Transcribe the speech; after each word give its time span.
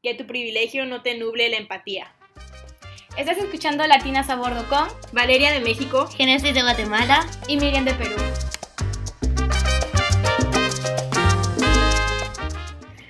que 0.00 0.14
tu 0.14 0.26
privilegio 0.26 0.86
no 0.86 1.02
te 1.02 1.18
nuble 1.18 1.48
la 1.48 1.56
empatía. 1.56 2.14
Estás 3.16 3.36
escuchando 3.36 3.84
Latinas 3.84 4.30
a 4.30 4.36
Bordo 4.36 4.64
con 4.68 4.86
Valeria 5.10 5.52
de 5.52 5.58
México, 5.58 6.06
Genesis 6.06 6.54
de 6.54 6.62
Guatemala 6.62 7.26
y 7.48 7.56
Miriam 7.56 7.84
de 7.84 7.94
Perú. 7.94 8.14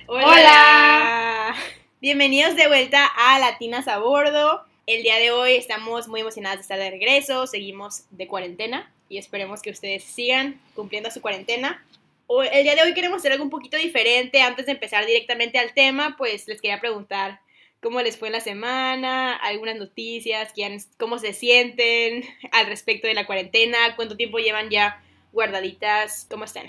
Hola. 0.07 1.53
Bienvenidos 2.01 2.55
de 2.55 2.67
vuelta 2.67 3.05
a 3.05 3.37
Latinas 3.37 3.87
a 3.87 3.99
Bordo. 3.99 4.65
El 4.87 5.03
día 5.03 5.17
de 5.17 5.29
hoy 5.29 5.51
estamos 5.51 6.07
muy 6.07 6.21
emocionadas 6.21 6.57
de 6.57 6.61
estar 6.63 6.79
de 6.79 6.89
regreso, 6.89 7.45
seguimos 7.45 8.05
de 8.09 8.27
cuarentena 8.27 8.91
y 9.09 9.19
esperemos 9.19 9.61
que 9.61 9.69
ustedes 9.69 10.03
sigan 10.03 10.59
cumpliendo 10.73 11.11
su 11.11 11.21
cuarentena. 11.21 11.85
El 12.29 12.63
día 12.63 12.75
de 12.75 12.83
hoy 12.83 12.93
queremos 12.93 13.17
hacer 13.17 13.31
algo 13.31 13.43
un 13.43 13.49
poquito 13.49 13.77
diferente. 13.77 14.41
Antes 14.41 14.67
de 14.67 14.73
empezar 14.73 15.05
directamente 15.05 15.57
al 15.57 15.73
tema, 15.73 16.15
pues 16.15 16.47
les 16.47 16.61
quería 16.61 16.79
preguntar 16.79 17.39
cómo 17.81 18.01
les 18.01 18.17
fue 18.17 18.29
la 18.29 18.39
semana, 18.39 19.35
algunas 19.35 19.77
noticias, 19.77 20.53
cómo 20.97 21.17
se 21.17 21.33
sienten 21.33 22.23
al 22.51 22.67
respecto 22.67 23.07
de 23.07 23.15
la 23.15 23.25
cuarentena, 23.25 23.95
cuánto 23.95 24.15
tiempo 24.15 24.37
llevan 24.37 24.69
ya 24.69 25.03
guardaditas, 25.31 26.27
cómo 26.29 26.43
están. 26.43 26.67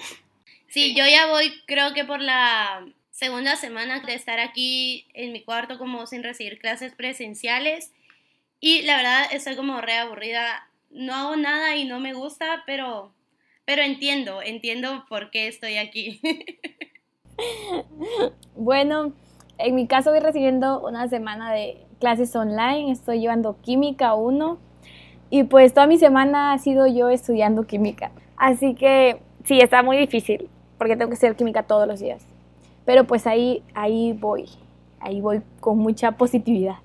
Sí, 0.68 0.94
yo 0.94 1.04
ya 1.04 1.26
voy, 1.26 1.52
creo 1.66 1.94
que 1.94 2.04
por 2.04 2.20
la 2.20 2.86
segunda 3.10 3.56
semana 3.56 4.00
de 4.00 4.14
estar 4.14 4.38
aquí 4.38 5.06
en 5.14 5.32
mi 5.32 5.42
cuarto 5.42 5.78
como 5.78 6.06
sin 6.06 6.22
recibir 6.22 6.58
clases 6.58 6.94
presenciales 6.94 7.92
y 8.60 8.82
la 8.82 8.96
verdad 8.96 9.26
estoy 9.32 9.56
como 9.56 9.80
re 9.80 9.94
aburrida. 9.94 10.70
No 10.90 11.14
hago 11.14 11.36
nada 11.36 11.76
y 11.76 11.84
no 11.84 12.00
me 12.00 12.14
gusta, 12.14 12.62
pero, 12.66 13.12
pero 13.70 13.82
entiendo, 13.82 14.42
entiendo 14.42 15.04
por 15.08 15.30
qué 15.30 15.46
estoy 15.46 15.76
aquí. 15.76 16.20
bueno, 18.56 19.12
en 19.58 19.74
mi 19.76 19.86
caso 19.86 20.10
voy 20.10 20.18
recibiendo 20.18 20.80
una 20.80 21.06
semana 21.06 21.52
de 21.52 21.76
clases 22.00 22.34
online, 22.34 22.90
estoy 22.90 23.20
llevando 23.20 23.60
química 23.62 24.14
1 24.14 24.58
y 25.30 25.44
pues 25.44 25.72
toda 25.72 25.86
mi 25.86 25.98
semana 25.98 26.52
ha 26.52 26.58
sido 26.58 26.88
yo 26.88 27.10
estudiando 27.10 27.68
química. 27.68 28.10
Así 28.36 28.74
que 28.74 29.18
sí, 29.44 29.60
está 29.60 29.84
muy 29.84 29.98
difícil 29.98 30.48
porque 30.76 30.96
tengo 30.96 31.10
que 31.10 31.14
estudiar 31.14 31.36
química 31.36 31.62
todos 31.62 31.86
los 31.86 32.00
días. 32.00 32.26
Pero 32.84 33.04
pues 33.04 33.28
ahí, 33.28 33.62
ahí 33.74 34.14
voy, 34.14 34.48
ahí 34.98 35.20
voy 35.20 35.42
con 35.60 35.78
mucha 35.78 36.10
positividad. 36.10 36.78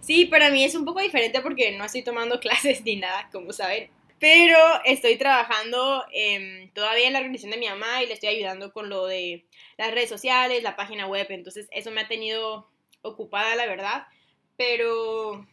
Sí, 0.00 0.24
para 0.24 0.50
mí 0.50 0.64
es 0.64 0.74
un 0.74 0.84
poco 0.84 0.98
diferente 0.98 1.40
porque 1.40 1.78
no 1.78 1.84
estoy 1.84 2.02
tomando 2.02 2.40
clases 2.40 2.84
ni 2.84 2.96
nada, 2.96 3.28
como 3.30 3.52
saben. 3.52 3.90
Pero 4.22 4.56
estoy 4.84 5.16
trabajando 5.16 6.06
todavía 6.74 7.08
en 7.08 7.12
la 7.12 7.18
organización 7.18 7.50
de 7.50 7.56
mi 7.56 7.68
mamá 7.68 8.04
y 8.04 8.06
le 8.06 8.14
estoy 8.14 8.28
ayudando 8.28 8.72
con 8.72 8.88
lo 8.88 9.06
de 9.06 9.46
las 9.76 9.90
redes 9.90 10.08
sociales, 10.08 10.62
la 10.62 10.76
página 10.76 11.08
web. 11.08 11.26
Entonces 11.30 11.66
eso 11.72 11.90
me 11.90 12.02
ha 12.02 12.06
tenido 12.06 12.68
ocupada, 13.02 13.56
la 13.56 13.66
verdad. 13.66 14.06
Pero 14.56 15.44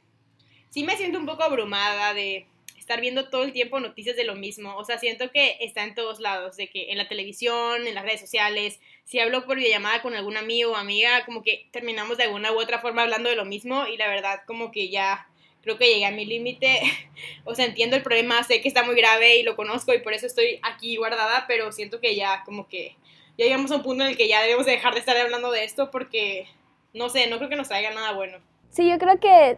sí 0.69 0.83
me 0.83 0.97
siento 0.97 1.17
un 1.17 1.25
poco 1.25 1.41
abrumada 1.41 2.13
de 2.13 2.45
estar 2.77 3.01
viendo 3.01 3.31
todo 3.31 3.41
el 3.41 3.53
tiempo 3.53 3.79
noticias 3.79 4.15
de 4.15 4.23
lo 4.23 4.35
mismo. 4.35 4.75
O 4.77 4.85
sea, 4.85 4.99
siento 4.99 5.31
que 5.31 5.57
está 5.61 5.83
en 5.83 5.95
todos 5.95 6.19
lados, 6.19 6.55
de 6.55 6.67
que 6.67 6.91
en 6.91 6.99
la 6.99 7.07
televisión, 7.07 7.87
en 7.87 7.95
las 7.95 8.05
redes 8.05 8.19
sociales, 8.19 8.79
si 9.03 9.19
hablo 9.19 9.47
por 9.47 9.57
videollamada 9.57 10.03
con 10.03 10.13
algún 10.13 10.37
amigo 10.37 10.73
o 10.73 10.75
amiga, 10.75 11.25
como 11.25 11.41
que 11.41 11.67
terminamos 11.71 12.19
de 12.19 12.25
alguna 12.25 12.51
u 12.51 12.59
otra 12.59 12.77
forma 12.77 13.01
hablando 13.01 13.31
de 13.31 13.35
lo 13.35 13.45
mismo 13.45 13.87
y 13.87 13.97
la 13.97 14.07
verdad 14.07 14.41
como 14.45 14.71
que 14.71 14.89
ya 14.89 15.27
creo 15.69 15.77
que 15.77 15.93
llegué 15.93 16.05
a 16.05 16.11
mi 16.11 16.25
límite. 16.25 16.79
o 17.45 17.53
sea, 17.53 17.65
entiendo 17.65 17.95
el 17.95 18.03
problema, 18.03 18.43
sé 18.43 18.61
que 18.61 18.67
está 18.67 18.83
muy 18.83 18.95
grave 18.95 19.37
y 19.37 19.43
lo 19.43 19.55
conozco 19.55 19.93
y 19.93 19.99
por 19.99 20.13
eso 20.13 20.25
estoy 20.25 20.59
aquí 20.63 20.97
guardada, 20.97 21.45
pero 21.47 21.71
siento 21.71 21.99
que 21.99 22.15
ya 22.15 22.43
como 22.43 22.67
que 22.67 22.95
ya 23.37 23.45
llegamos 23.45 23.71
a 23.71 23.75
un 23.75 23.83
punto 23.83 24.03
en 24.03 24.09
el 24.09 24.17
que 24.17 24.27
ya 24.27 24.41
debemos 24.41 24.65
dejar 24.65 24.93
de 24.93 24.99
estar 24.99 25.15
hablando 25.15 25.51
de 25.51 25.63
esto 25.63 25.91
porque 25.91 26.47
no 26.93 27.09
sé, 27.09 27.29
no 27.29 27.37
creo 27.37 27.49
que 27.49 27.55
nos 27.55 27.69
traiga 27.69 27.91
nada 27.91 28.13
bueno. 28.13 28.39
Sí, 28.71 28.89
yo 28.89 28.97
creo 28.97 29.19
que 29.19 29.57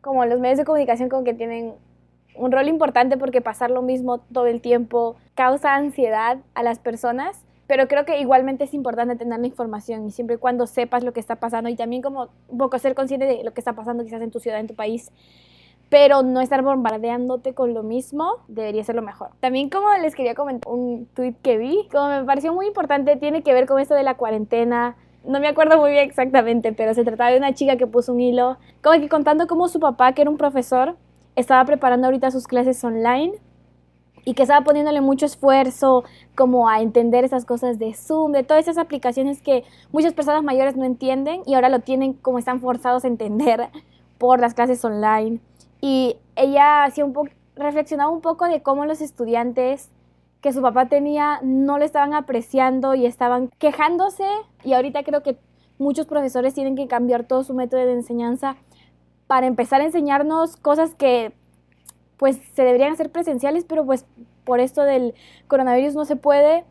como 0.00 0.24
los 0.26 0.38
medios 0.38 0.58
de 0.58 0.64
comunicación 0.64 1.08
como 1.08 1.24
que 1.24 1.34
tienen 1.34 1.74
un 2.34 2.52
rol 2.52 2.68
importante 2.68 3.16
porque 3.16 3.40
pasar 3.40 3.70
lo 3.70 3.82
mismo 3.82 4.18
todo 4.18 4.46
el 4.46 4.60
tiempo 4.60 5.16
causa 5.34 5.74
ansiedad 5.74 6.38
a 6.54 6.62
las 6.62 6.78
personas, 6.78 7.45
pero 7.66 7.88
creo 7.88 8.04
que 8.04 8.20
igualmente 8.20 8.64
es 8.64 8.74
importante 8.74 9.16
tener 9.16 9.38
la 9.40 9.46
información 9.46 10.06
y 10.06 10.10
siempre 10.10 10.36
y 10.36 10.38
cuando 10.38 10.66
sepas 10.66 11.04
lo 11.04 11.12
que 11.12 11.20
está 11.20 11.36
pasando 11.36 11.68
y 11.68 11.76
también 11.76 12.02
como 12.02 12.28
un 12.48 12.58
poco 12.58 12.78
ser 12.78 12.94
consciente 12.94 13.26
de 13.26 13.42
lo 13.44 13.52
que 13.52 13.60
está 13.60 13.74
pasando 13.74 14.04
quizás 14.04 14.22
en 14.22 14.30
tu 14.30 14.40
ciudad, 14.40 14.60
en 14.60 14.66
tu 14.66 14.74
país, 14.74 15.10
pero 15.88 16.22
no 16.22 16.40
estar 16.40 16.62
bombardeándote 16.62 17.54
con 17.54 17.74
lo 17.74 17.82
mismo 17.82 18.38
debería 18.48 18.82
ser 18.84 18.96
lo 18.96 19.02
mejor. 19.02 19.30
También 19.40 19.70
como 19.70 19.88
les 19.94 20.14
quería 20.14 20.34
comentar 20.34 20.72
un 20.72 21.06
tweet 21.14 21.34
que 21.42 21.58
vi, 21.58 21.88
como 21.92 22.08
me 22.08 22.24
pareció 22.24 22.52
muy 22.52 22.66
importante, 22.66 23.16
tiene 23.16 23.42
que 23.42 23.52
ver 23.52 23.66
con 23.66 23.80
esto 23.80 23.94
de 23.94 24.02
la 24.02 24.14
cuarentena, 24.16 24.96
no 25.24 25.40
me 25.40 25.48
acuerdo 25.48 25.78
muy 25.78 25.90
bien 25.90 26.08
exactamente, 26.08 26.72
pero 26.72 26.94
se 26.94 27.04
trataba 27.04 27.30
de 27.30 27.38
una 27.38 27.52
chica 27.52 27.76
que 27.76 27.86
puso 27.86 28.12
un 28.12 28.20
hilo, 28.20 28.58
como 28.82 29.00
que 29.00 29.08
contando 29.08 29.46
cómo 29.46 29.68
su 29.68 29.80
papá, 29.80 30.12
que 30.12 30.22
era 30.22 30.30
un 30.30 30.36
profesor, 30.36 30.96
estaba 31.34 31.64
preparando 31.64 32.06
ahorita 32.06 32.30
sus 32.30 32.46
clases 32.46 32.82
online 32.84 33.34
y 34.26 34.34
que 34.34 34.42
estaba 34.42 34.64
poniéndole 34.64 35.00
mucho 35.00 35.24
esfuerzo 35.24 36.02
como 36.34 36.68
a 36.68 36.80
entender 36.82 37.24
esas 37.24 37.44
cosas 37.44 37.78
de 37.78 37.94
Zoom, 37.94 38.32
de 38.32 38.42
todas 38.42 38.64
esas 38.64 38.76
aplicaciones 38.76 39.40
que 39.40 39.62
muchas 39.92 40.14
personas 40.14 40.42
mayores 40.42 40.76
no 40.76 40.84
entienden 40.84 41.42
y 41.46 41.54
ahora 41.54 41.68
lo 41.68 41.78
tienen 41.78 42.12
como 42.12 42.40
están 42.40 42.60
forzados 42.60 43.04
a 43.04 43.08
entender 43.08 43.68
por 44.18 44.40
las 44.40 44.52
clases 44.52 44.84
online. 44.84 45.38
Y 45.80 46.16
ella 46.34 46.82
hacía 46.82 47.04
un 47.04 47.12
poco, 47.12 47.30
reflexionaba 47.54 48.10
un 48.10 48.20
poco 48.20 48.46
de 48.46 48.62
cómo 48.62 48.84
los 48.84 49.00
estudiantes 49.00 49.90
que 50.40 50.52
su 50.52 50.60
papá 50.60 50.86
tenía 50.86 51.38
no 51.44 51.78
le 51.78 51.84
estaban 51.84 52.12
apreciando 52.12 52.96
y 52.96 53.06
estaban 53.06 53.50
quejándose 53.58 54.26
y 54.64 54.72
ahorita 54.72 55.04
creo 55.04 55.22
que 55.22 55.38
muchos 55.78 56.06
profesores 56.06 56.52
tienen 56.52 56.74
que 56.74 56.88
cambiar 56.88 57.28
todo 57.28 57.44
su 57.44 57.54
método 57.54 57.86
de 57.86 57.92
enseñanza 57.92 58.56
para 59.28 59.46
empezar 59.46 59.80
a 59.82 59.84
enseñarnos 59.84 60.56
cosas 60.56 60.96
que 60.96 61.32
pues 62.16 62.38
se 62.54 62.62
deberían 62.62 62.92
hacer 62.92 63.10
presenciales, 63.10 63.64
pero 63.64 63.84
pues 63.84 64.06
por 64.44 64.60
esto 64.60 64.82
del 64.82 65.14
coronavirus 65.48 65.94
no 65.94 66.04
se 66.04 66.16
puede. 66.16 66.64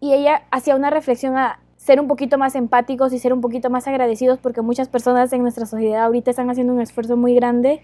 Y 0.00 0.12
ella 0.12 0.42
hacía 0.50 0.76
una 0.76 0.90
reflexión 0.90 1.36
a 1.36 1.60
ser 1.76 2.00
un 2.00 2.06
poquito 2.06 2.38
más 2.38 2.54
empáticos 2.54 3.12
y 3.12 3.18
ser 3.18 3.32
un 3.32 3.40
poquito 3.40 3.68
más 3.68 3.88
agradecidos 3.88 4.38
porque 4.38 4.62
muchas 4.62 4.88
personas 4.88 5.32
en 5.32 5.42
nuestra 5.42 5.66
sociedad 5.66 6.04
ahorita 6.04 6.30
están 6.30 6.48
haciendo 6.48 6.72
un 6.72 6.80
esfuerzo 6.80 7.16
muy 7.16 7.34
grande 7.34 7.82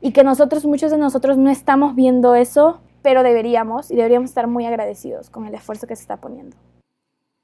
y 0.00 0.12
que 0.12 0.24
nosotros, 0.24 0.64
muchos 0.64 0.90
de 0.90 0.98
nosotros 0.98 1.36
no 1.36 1.50
estamos 1.50 1.94
viendo 1.94 2.34
eso, 2.34 2.80
pero 3.02 3.22
deberíamos 3.22 3.90
y 3.90 3.96
deberíamos 3.96 4.30
estar 4.30 4.48
muy 4.48 4.66
agradecidos 4.66 5.30
con 5.30 5.46
el 5.46 5.54
esfuerzo 5.54 5.86
que 5.86 5.94
se 5.94 6.02
está 6.02 6.16
poniendo. 6.16 6.56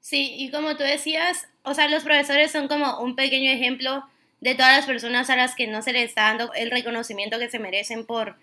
Sí, 0.01 0.35
y 0.37 0.51
como 0.51 0.75
tú 0.75 0.83
decías, 0.83 1.47
o 1.63 1.73
sea, 1.73 1.89
los 1.89 2.03
profesores 2.03 2.51
son 2.51 2.67
como 2.67 2.99
un 2.99 3.15
pequeño 3.15 3.49
ejemplo 3.49 4.03
de 4.41 4.53
todas 4.53 4.77
las 4.77 4.85
personas 4.85 5.29
a 5.29 5.35
las 5.35 5.55
que 5.55 5.65
no 5.65 5.81
se 5.81 5.93
les 5.93 6.09
está 6.09 6.23
dando 6.23 6.53
el 6.53 6.71
reconocimiento 6.71 7.39
que 7.39 7.49
se 7.49 7.57
merecen 7.57 8.05
por, 8.05 8.35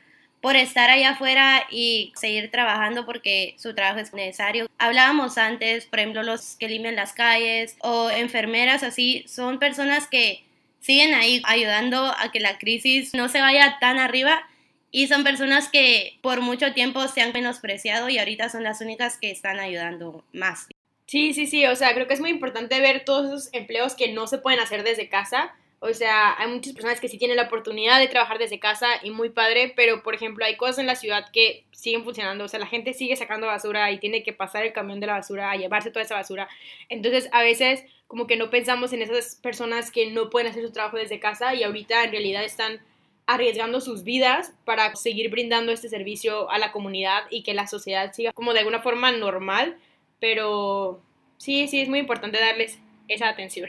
por 0.43 0.57
estar 0.57 0.91
allá 0.91 1.11
afuera 1.11 1.65
y 1.71 2.13
seguir 2.17 2.51
trabajando 2.51 3.07
porque 3.07 3.55
su 3.59 3.75
trabajo 3.75 4.01
es 4.01 4.13
necesario. 4.13 4.69
Hablábamos 4.77 5.39
antes, 5.39 5.87
por 5.87 6.01
ejemplo, 6.01 6.25
los 6.25 6.57
que 6.57 6.69
limpian 6.69 6.97
las 6.97 7.13
calles 7.13 7.77
o 7.81 8.11
enfermeras 8.11 8.83
así, 8.83 9.25
son 9.29 9.61
personas 9.61 10.09
que 10.09 10.45
siguen 10.81 11.15
ahí 11.15 11.41
ayudando 11.45 12.13
a 12.19 12.33
que 12.33 12.41
la 12.41 12.59
crisis 12.59 13.15
no 13.15 13.29
se 13.29 13.41
vaya 13.41 13.79
tan 13.81 13.99
arriba 13.99 14.43
y 14.91 15.07
son 15.07 15.23
personas 15.23 15.69
que 15.69 16.19
por 16.23 16.41
mucho 16.41 16.75
tiempo 16.75 17.07
se 17.07 17.23
han 17.23 17.33
menospreciado 17.33 18.09
y 18.09 18.19
ahorita 18.19 18.49
son 18.49 18.65
las 18.65 18.81
únicas 18.81 19.19
que 19.19 19.31
están 19.31 19.61
ayudando 19.61 20.25
más. 20.33 20.67
Sí, 21.07 21.35
sí, 21.35 21.47
sí, 21.47 21.67
o 21.67 21.77
sea, 21.77 21.95
creo 21.95 22.09
que 22.09 22.15
es 22.15 22.21
muy 22.21 22.31
importante 22.31 22.81
ver 22.81 23.05
todos 23.05 23.27
esos 23.27 23.55
empleos 23.55 23.95
que 23.95 24.13
no 24.13 24.27
se 24.27 24.39
pueden 24.39 24.59
hacer 24.59 24.83
desde 24.83 25.09
casa 25.09 25.55
o 25.85 25.93
sea, 25.95 26.41
hay 26.41 26.47
muchas 26.49 26.75
personas 26.75 27.01
que 27.01 27.09
sí 27.09 27.19
tienen 27.19 27.37
la 27.37 27.43
oportunidad 27.43 27.99
de 27.99 28.07
trabajar 28.07 28.39
desde 28.39 28.61
casa 28.61 28.87
y 29.03 29.11
muy 29.11 29.31
padre, 29.31 29.73
pero 29.75 30.05
por 30.05 30.15
ejemplo 30.15 30.45
hay 30.45 30.57
cosas 30.57 30.79
en 30.79 30.87
la 30.87 30.95
ciudad 30.95 31.25
que 31.33 31.65
siguen 31.73 32.05
funcionando. 32.05 32.45
O 32.45 32.49
sea, 32.49 32.61
la 32.61 32.69
gente 32.69 32.95
sigue 32.95 33.17
sacando 33.17 33.49
basura 33.49 33.91
y 33.91 33.99
tiene 33.99 34.23
que 34.23 34.33
pasar 34.33 34.65
el 34.65 34.73
camión 34.73 35.01
de 35.01 35.09
la 35.09 35.15
basura 35.15 35.51
a 35.51 35.57
llevarse 35.57 35.91
toda 35.91 36.05
esa 36.05 36.15
basura. 36.15 36.49
Entonces 36.89 37.29
a 37.33 37.43
veces 37.43 37.85
como 38.07 38.29
que 38.29 38.37
no 38.37 38.49
pensamos 38.49 38.93
en 38.93 39.03
esas 39.03 39.35
personas 39.43 39.91
que 39.91 40.13
no 40.13 40.31
pueden 40.31 40.49
hacer 40.49 40.65
su 40.65 40.71
trabajo 40.71 40.99
desde 40.99 41.19
casa 41.19 41.53
y 41.53 41.65
ahorita 41.65 42.05
en 42.05 42.13
realidad 42.13 42.45
están 42.45 42.81
arriesgando 43.27 43.81
sus 43.81 44.05
vidas 44.05 44.55
para 44.65 44.95
seguir 44.95 45.33
brindando 45.33 45.73
este 45.73 45.89
servicio 45.89 46.49
a 46.53 46.59
la 46.59 46.71
comunidad 46.71 47.23
y 47.29 47.43
que 47.43 47.55
la 47.55 47.67
sociedad 47.67 48.13
siga 48.13 48.33
como 48.33 48.53
de 48.53 48.61
alguna 48.61 48.83
forma 48.83 49.11
normal. 49.11 49.77
Pero 50.21 51.03
sí, 51.39 51.67
sí, 51.67 51.81
es 51.81 51.89
muy 51.89 51.99
importante 51.99 52.39
darles 52.39 52.79
esa 53.09 53.29
atención. 53.29 53.69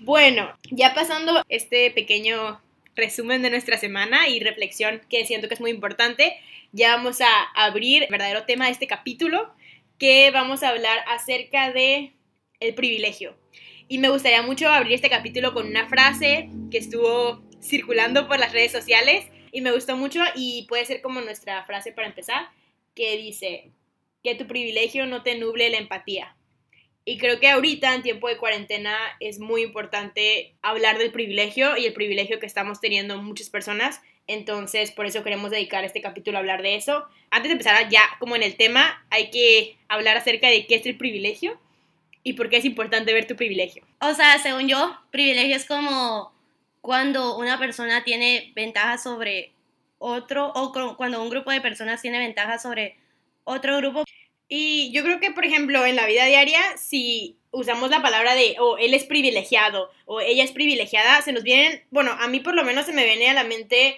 Bueno, 0.00 0.54
ya 0.70 0.94
pasando 0.94 1.42
este 1.48 1.90
pequeño 1.90 2.60
resumen 2.94 3.42
de 3.42 3.50
nuestra 3.50 3.78
semana 3.78 4.28
y 4.28 4.40
reflexión 4.40 5.00
que 5.08 5.24
siento 5.24 5.48
que 5.48 5.54
es 5.54 5.60
muy 5.60 5.70
importante, 5.70 6.36
ya 6.72 6.96
vamos 6.96 7.20
a 7.20 7.42
abrir 7.54 8.04
el 8.04 8.10
verdadero 8.10 8.44
tema 8.44 8.66
de 8.66 8.72
este 8.72 8.86
capítulo, 8.86 9.54
que 9.98 10.30
vamos 10.30 10.62
a 10.62 10.68
hablar 10.68 10.98
acerca 11.08 11.72
de 11.72 12.12
el 12.60 12.74
privilegio. 12.74 13.36
Y 13.88 13.98
me 13.98 14.10
gustaría 14.10 14.42
mucho 14.42 14.68
abrir 14.68 14.92
este 14.92 15.08
capítulo 15.08 15.54
con 15.54 15.66
una 15.66 15.88
frase 15.88 16.50
que 16.70 16.78
estuvo 16.78 17.42
circulando 17.62 18.28
por 18.28 18.38
las 18.38 18.52
redes 18.52 18.72
sociales 18.72 19.26
y 19.50 19.62
me 19.62 19.72
gustó 19.72 19.96
mucho 19.96 20.20
y 20.34 20.66
puede 20.68 20.84
ser 20.84 21.00
como 21.00 21.22
nuestra 21.22 21.64
frase 21.64 21.92
para 21.92 22.08
empezar, 22.08 22.48
que 22.94 23.16
dice, 23.16 23.70
que 24.22 24.34
tu 24.34 24.46
privilegio 24.46 25.06
no 25.06 25.22
te 25.22 25.38
nuble 25.38 25.70
la 25.70 25.78
empatía. 25.78 26.35
Y 27.08 27.18
creo 27.18 27.38
que 27.38 27.48
ahorita, 27.48 27.94
en 27.94 28.02
tiempo 28.02 28.28
de 28.28 28.36
cuarentena, 28.36 28.96
es 29.20 29.38
muy 29.38 29.62
importante 29.62 30.54
hablar 30.60 30.98
del 30.98 31.12
privilegio 31.12 31.76
y 31.76 31.86
el 31.86 31.92
privilegio 31.92 32.40
que 32.40 32.46
estamos 32.46 32.80
teniendo 32.80 33.22
muchas 33.22 33.48
personas. 33.48 34.02
Entonces, 34.26 34.90
por 34.90 35.06
eso 35.06 35.22
queremos 35.22 35.52
dedicar 35.52 35.84
este 35.84 36.00
capítulo 36.00 36.36
a 36.36 36.40
hablar 36.40 36.62
de 36.62 36.74
eso. 36.74 37.04
Antes 37.30 37.50
de 37.50 37.52
empezar 37.52 37.88
ya 37.88 38.02
como 38.18 38.34
en 38.34 38.42
el 38.42 38.56
tema, 38.56 39.06
hay 39.10 39.30
que 39.30 39.76
hablar 39.86 40.16
acerca 40.16 40.48
de 40.48 40.66
qué 40.66 40.74
es 40.74 40.84
el 40.84 40.96
privilegio 40.96 41.60
y 42.24 42.32
por 42.32 42.50
qué 42.50 42.56
es 42.56 42.64
importante 42.64 43.14
ver 43.14 43.28
tu 43.28 43.36
privilegio. 43.36 43.84
O 44.00 44.12
sea, 44.12 44.40
según 44.40 44.66
yo, 44.66 44.98
privilegio 45.12 45.54
es 45.54 45.64
como 45.64 46.32
cuando 46.80 47.38
una 47.38 47.56
persona 47.56 48.02
tiene 48.02 48.50
ventaja 48.56 48.98
sobre 48.98 49.52
otro 49.98 50.52
o 50.56 50.72
cuando 50.96 51.22
un 51.22 51.30
grupo 51.30 51.52
de 51.52 51.60
personas 51.60 52.02
tiene 52.02 52.18
ventaja 52.18 52.58
sobre 52.58 52.96
otro 53.44 53.76
grupo. 53.76 54.02
Y 54.48 54.92
yo 54.92 55.02
creo 55.02 55.20
que, 55.20 55.32
por 55.32 55.44
ejemplo, 55.44 55.84
en 55.84 55.96
la 55.96 56.06
vida 56.06 56.24
diaria, 56.24 56.60
si 56.76 57.36
usamos 57.50 57.90
la 57.90 58.02
palabra 58.02 58.34
de, 58.34 58.56
o 58.60 58.78
él 58.78 58.94
es 58.94 59.04
privilegiado, 59.04 59.90
o 60.04 60.20
ella 60.20 60.44
es 60.44 60.52
privilegiada, 60.52 61.20
se 61.22 61.32
nos 61.32 61.42
vienen, 61.42 61.82
bueno, 61.90 62.12
a 62.12 62.28
mí 62.28 62.40
por 62.40 62.54
lo 62.54 62.64
menos 62.64 62.86
se 62.86 62.92
me 62.92 63.04
viene 63.04 63.28
a 63.28 63.34
la 63.34 63.44
mente 63.44 63.96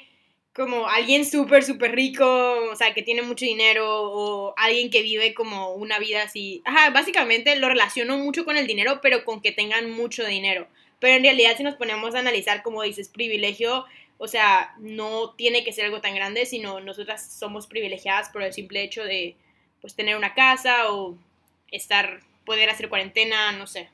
como 0.54 0.88
alguien 0.88 1.24
súper, 1.24 1.62
súper 1.62 1.94
rico, 1.94 2.26
o 2.72 2.74
sea, 2.74 2.92
que 2.94 3.02
tiene 3.02 3.22
mucho 3.22 3.44
dinero, 3.44 3.86
o 3.88 4.54
alguien 4.56 4.90
que 4.90 5.02
vive 5.02 5.34
como 5.34 5.74
una 5.74 5.98
vida 5.98 6.22
así. 6.22 6.62
Ajá, 6.64 6.90
básicamente 6.90 7.54
lo 7.56 7.68
relaciono 7.68 8.18
mucho 8.18 8.44
con 8.44 8.56
el 8.56 8.66
dinero, 8.66 9.00
pero 9.00 9.24
con 9.24 9.40
que 9.40 9.52
tengan 9.52 9.90
mucho 9.90 10.26
dinero. 10.26 10.66
Pero 10.98 11.14
en 11.14 11.22
realidad, 11.22 11.56
si 11.56 11.62
nos 11.62 11.76
ponemos 11.76 12.14
a 12.14 12.18
analizar, 12.18 12.62
como 12.62 12.82
dices, 12.82 13.08
privilegio, 13.08 13.84
o 14.16 14.26
sea, 14.26 14.74
no 14.80 15.34
tiene 15.36 15.62
que 15.62 15.72
ser 15.72 15.84
algo 15.84 16.00
tan 16.00 16.14
grande, 16.14 16.44
sino 16.44 16.80
nosotras 16.80 17.32
somos 17.38 17.68
privilegiadas 17.68 18.30
por 18.30 18.42
el 18.42 18.52
simple 18.52 18.82
hecho 18.82 19.04
de 19.04 19.36
pues 19.80 19.94
tener 19.94 20.16
una 20.16 20.34
casa 20.34 20.92
o 20.92 21.16
estar, 21.70 22.20
poder 22.44 22.70
hacer 22.70 22.88
cuarentena, 22.88 23.52
no 23.52 23.66
sé. 23.66 23.88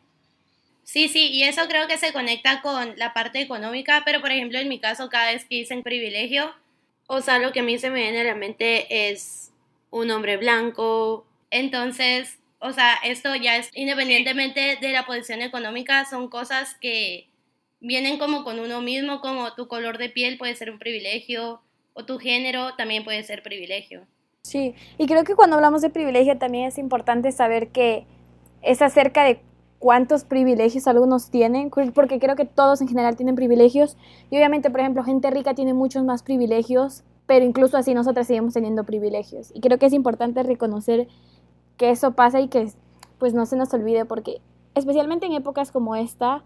Sí, 0.84 1.08
sí, 1.08 1.30
y 1.32 1.44
eso 1.44 1.66
creo 1.66 1.88
que 1.88 1.96
se 1.96 2.12
conecta 2.12 2.60
con 2.60 2.96
la 2.98 3.14
parte 3.14 3.40
económica, 3.40 4.02
pero 4.04 4.20
por 4.20 4.30
ejemplo 4.30 4.58
en 4.58 4.68
mi 4.68 4.78
caso 4.78 5.08
cada 5.08 5.32
vez 5.32 5.44
que 5.46 5.56
dicen 5.56 5.82
privilegio, 5.82 6.54
o 7.06 7.20
sea, 7.22 7.38
lo 7.38 7.52
que 7.52 7.60
a 7.60 7.62
mí 7.62 7.78
se 7.78 7.90
me 7.90 8.02
viene 8.02 8.20
a 8.20 8.24
la 8.24 8.34
mente 8.34 9.10
es 9.10 9.50
un 9.90 10.10
hombre 10.10 10.36
blanco, 10.36 11.26
entonces, 11.50 12.38
o 12.58 12.72
sea, 12.72 12.94
esto 13.02 13.34
ya 13.34 13.56
es 13.56 13.70
independientemente 13.74 14.78
de 14.80 14.92
la 14.92 15.06
posición 15.06 15.40
económica, 15.40 16.04
son 16.04 16.28
cosas 16.28 16.74
que 16.80 17.28
vienen 17.80 18.18
como 18.18 18.44
con 18.44 18.58
uno 18.58 18.80
mismo, 18.82 19.20
como 19.20 19.54
tu 19.54 19.68
color 19.68 19.98
de 19.98 20.10
piel 20.10 20.38
puede 20.38 20.54
ser 20.54 20.70
un 20.70 20.78
privilegio, 20.78 21.62
o 21.94 22.04
tu 22.04 22.18
género 22.18 22.74
también 22.74 23.04
puede 23.04 23.22
ser 23.22 23.42
privilegio. 23.42 24.06
Sí, 24.44 24.74
y 24.98 25.06
creo 25.06 25.24
que 25.24 25.34
cuando 25.34 25.56
hablamos 25.56 25.80
de 25.80 25.88
privilegio 25.88 26.36
también 26.38 26.66
es 26.66 26.76
importante 26.76 27.32
saber 27.32 27.68
que 27.68 28.06
es 28.60 28.82
acerca 28.82 29.24
de 29.24 29.40
cuántos 29.78 30.24
privilegios 30.24 30.86
algunos 30.86 31.30
tienen, 31.30 31.70
porque 31.70 32.20
creo 32.20 32.36
que 32.36 32.44
todos 32.44 32.82
en 32.82 32.86
general 32.86 33.16
tienen 33.16 33.36
privilegios, 33.36 33.96
y 34.30 34.36
obviamente, 34.36 34.70
por 34.70 34.80
ejemplo, 34.80 35.02
gente 35.02 35.30
rica 35.30 35.54
tiene 35.54 35.72
muchos 35.72 36.04
más 36.04 36.22
privilegios, 36.22 37.04
pero 37.26 37.44
incluso 37.44 37.78
así 37.78 37.94
nosotras 37.94 38.26
seguimos 38.26 38.52
teniendo 38.52 38.84
privilegios. 38.84 39.50
Y 39.54 39.60
creo 39.60 39.78
que 39.78 39.86
es 39.86 39.94
importante 39.94 40.42
reconocer 40.42 41.08
que 41.78 41.90
eso 41.90 42.12
pasa 42.12 42.38
y 42.40 42.48
que 42.48 42.68
pues 43.18 43.32
no 43.32 43.46
se 43.46 43.56
nos 43.56 43.72
olvide, 43.72 44.04
porque 44.04 44.42
especialmente 44.74 45.24
en 45.24 45.32
épocas 45.32 45.72
como 45.72 45.96
esta, 45.96 46.44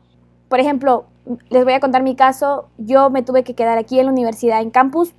por 0.48 0.60
ejemplo, 0.60 1.06
les 1.50 1.64
voy 1.64 1.72
a 1.72 1.80
contar 1.80 2.04
mi 2.04 2.14
caso, 2.14 2.68
yo 2.78 3.10
me 3.10 3.22
tuve 3.22 3.42
que 3.42 3.54
quedar 3.54 3.76
aquí 3.76 3.98
en 3.98 4.06
la 4.06 4.12
universidad, 4.12 4.62
en 4.62 4.70
campus, 4.70 5.14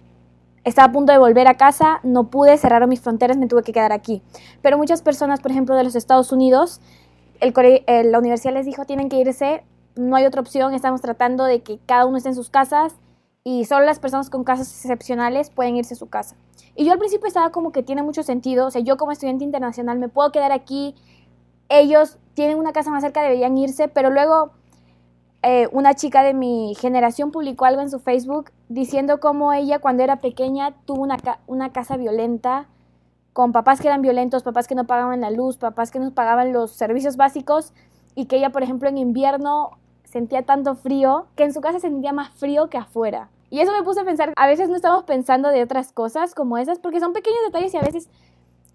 estaba 0.63 0.87
a 0.89 0.91
punto 0.91 1.11
de 1.11 1.17
volver 1.17 1.47
a 1.47 1.55
casa, 1.55 1.99
no 2.03 2.29
pude, 2.29 2.57
cerraron 2.57 2.89
mis 2.89 3.01
fronteras, 3.01 3.37
me 3.37 3.47
tuve 3.47 3.63
que 3.63 3.71
quedar 3.71 3.91
aquí. 3.91 4.21
Pero 4.61 4.77
muchas 4.77 5.01
personas, 5.01 5.41
por 5.41 5.51
ejemplo, 5.51 5.75
de 5.75 5.83
los 5.83 5.95
Estados 5.95 6.31
Unidos, 6.31 6.81
el, 7.39 7.53
la 8.11 8.19
universidad 8.19 8.53
les 8.53 8.65
dijo, 8.65 8.85
tienen 8.85 9.09
que 9.09 9.17
irse, 9.17 9.63
no 9.95 10.15
hay 10.15 10.25
otra 10.25 10.41
opción, 10.41 10.73
estamos 10.73 11.01
tratando 11.01 11.45
de 11.45 11.61
que 11.61 11.79
cada 11.85 12.05
uno 12.05 12.17
esté 12.17 12.29
en 12.29 12.35
sus 12.35 12.49
casas 12.49 12.95
y 13.43 13.65
solo 13.65 13.85
las 13.85 13.99
personas 13.99 14.29
con 14.29 14.43
casos 14.43 14.67
excepcionales 14.67 15.49
pueden 15.49 15.75
irse 15.75 15.93
a 15.93 15.97
su 15.97 16.09
casa. 16.09 16.35
Y 16.75 16.85
yo 16.85 16.93
al 16.93 16.99
principio 16.99 17.27
estaba 17.27 17.51
como 17.51 17.71
que 17.71 17.83
tiene 17.83 18.03
mucho 18.03 18.23
sentido, 18.23 18.67
o 18.67 18.71
sea, 18.71 18.81
yo 18.81 18.97
como 18.97 19.11
estudiante 19.11 19.43
internacional 19.43 19.99
me 19.99 20.09
puedo 20.09 20.31
quedar 20.31 20.51
aquí, 20.51 20.95
ellos 21.69 22.17
tienen 22.33 22.57
una 22.57 22.73
casa 22.73 22.89
más 22.89 23.03
cerca, 23.03 23.21
deberían 23.21 23.57
irse, 23.57 23.87
pero 23.87 24.09
luego 24.09 24.51
eh, 25.41 25.69
una 25.71 25.93
chica 25.93 26.21
de 26.21 26.33
mi 26.33 26.75
generación 26.75 27.31
publicó 27.31 27.65
algo 27.65 27.81
en 27.81 27.89
su 27.89 27.99
Facebook 27.99 28.51
diciendo 28.67 29.19
cómo 29.19 29.53
ella 29.53 29.79
cuando 29.79 30.03
era 30.03 30.17
pequeña 30.17 30.73
tuvo 30.85 31.01
una, 31.01 31.17
una 31.47 31.71
casa 31.71 31.95
violenta 31.95 32.67
con 33.31 33.53
papás 33.53 33.79
que 33.79 33.87
eran 33.87 34.01
violentos, 34.01 34.43
papás 34.43 34.67
que 34.67 34.75
no 34.75 34.85
pagaban 34.85 35.21
la 35.21 35.31
luz, 35.31 35.55
papás 35.55 35.91
que 35.91 35.99
no 35.99 36.11
pagaban 36.11 36.51
los 36.51 36.71
servicios 36.71 37.15
básicos 37.15 37.71
y 38.15 38.25
que 38.25 38.35
ella, 38.35 38.49
por 38.49 38.63
ejemplo, 38.63 38.89
en 38.89 38.97
invierno 38.97 39.77
sentía 40.03 40.43
tanto 40.43 40.75
frío 40.75 41.27
que 41.35 41.45
en 41.45 41.53
su 41.53 41.61
casa 41.61 41.79
sentía 41.79 42.11
más 42.11 42.31
frío 42.31 42.69
que 42.69 42.77
afuera. 42.77 43.29
Y 43.49 43.61
eso 43.61 43.71
me 43.71 43.83
puse 43.83 44.01
a 44.01 44.05
pensar, 44.05 44.33
a 44.35 44.47
veces 44.47 44.67
no 44.67 44.75
estamos 44.75 45.03
pensando 45.03 45.49
de 45.49 45.63
otras 45.63 45.93
cosas 45.93 46.35
como 46.35 46.57
esas 46.57 46.79
porque 46.79 46.99
son 46.99 47.13
pequeños 47.13 47.39
detalles 47.45 47.73
y 47.73 47.77
a 47.77 47.81
veces, 47.81 48.09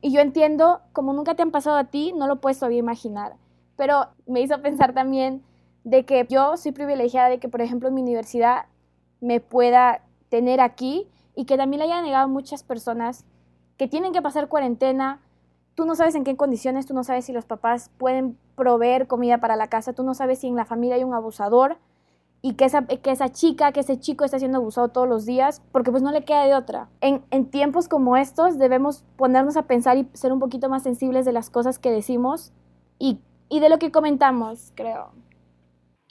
y 0.00 0.12
yo 0.12 0.20
entiendo, 0.20 0.81
como 0.93 1.12
nunca 1.12 1.34
te 1.34 1.43
han 1.43 1.50
pasado 1.50 1.76
a 1.76 1.84
ti, 1.84 2.14
no 2.17 2.26
lo 2.26 2.40
puedes 2.40 2.58
todavía 2.58 2.78
imaginar. 2.78 3.34
Pero 3.76 4.06
me 4.26 4.40
hizo 4.40 4.62
pensar 4.62 4.94
también 4.94 5.43
de 5.84 6.04
que 6.04 6.26
yo 6.28 6.56
soy 6.56 6.72
privilegiada 6.72 7.28
de 7.28 7.38
que, 7.38 7.48
por 7.48 7.60
ejemplo, 7.60 7.88
en 7.88 7.94
mi 7.94 8.02
universidad 8.02 8.66
me 9.20 9.40
pueda 9.40 10.02
tener 10.28 10.60
aquí 10.60 11.06
y 11.34 11.44
que 11.44 11.56
también 11.56 11.78
le 11.78 11.84
haya 11.84 12.02
negado 12.02 12.28
muchas 12.28 12.62
personas 12.62 13.25
que 13.76 13.86
tienen 13.88 14.12
que 14.12 14.22
pasar 14.22 14.48
cuarentena. 14.48 15.20
Tú 15.75 15.84
no 15.84 15.94
sabes 15.94 16.14
en 16.14 16.25
qué 16.25 16.36
condiciones, 16.36 16.86
tú 16.86 16.94
no 16.94 17.04
sabes 17.04 17.26
si 17.26 17.32
los 17.32 17.44
papás 17.44 17.90
pueden 17.98 18.38
proveer 18.56 19.06
comida 19.06 19.38
para 19.38 19.56
la 19.56 19.69
casa, 19.69 19.92
tú 19.92 20.04
no 20.04 20.14
sabes 20.14 20.40
si 20.40 20.48
en 20.48 20.56
la 20.56 20.64
familia 20.64 20.96
hay 20.96 21.04
un 21.04 21.14
abusador 21.14 21.76
y 22.40 22.54
que 22.54 22.66
esa, 22.66 22.86
que 22.86 23.10
esa 23.10 23.31
chica, 23.31 23.72
que 23.72 23.81
ese 23.81 23.98
chico 23.98 24.25
está 24.25 24.38
siendo 24.38 24.58
abusado 24.58 24.88
todos 24.88 25.08
los 25.08 25.25
días, 25.25 25.62
porque 25.72 25.90
pues 25.90 26.02
no 26.02 26.12
le 26.12 26.25
queda 26.25 26.44
de 26.44 26.54
otra. 26.54 26.88
En, 27.00 27.25
en 27.31 27.46
tiempos 27.46 27.88
como 27.88 28.16
estos 28.16 28.58
debemos 28.58 29.02
ponernos 29.16 29.56
a 29.56 29.62
pensar 29.62 29.96
y 29.96 30.08
ser 30.12 30.32
un 30.32 30.40
poquito 30.40 30.69
más 30.69 30.82
sensibles 30.82 31.25
de 31.25 31.32
las 31.32 31.50
cosas 31.50 31.78
que 31.78 31.90
decimos 31.90 32.52
y, 32.98 33.19
y 33.48 33.60
de 33.60 33.70
lo 33.70 33.78
que 33.78 33.90
comentamos, 33.90 34.72
creo. 34.75 35.24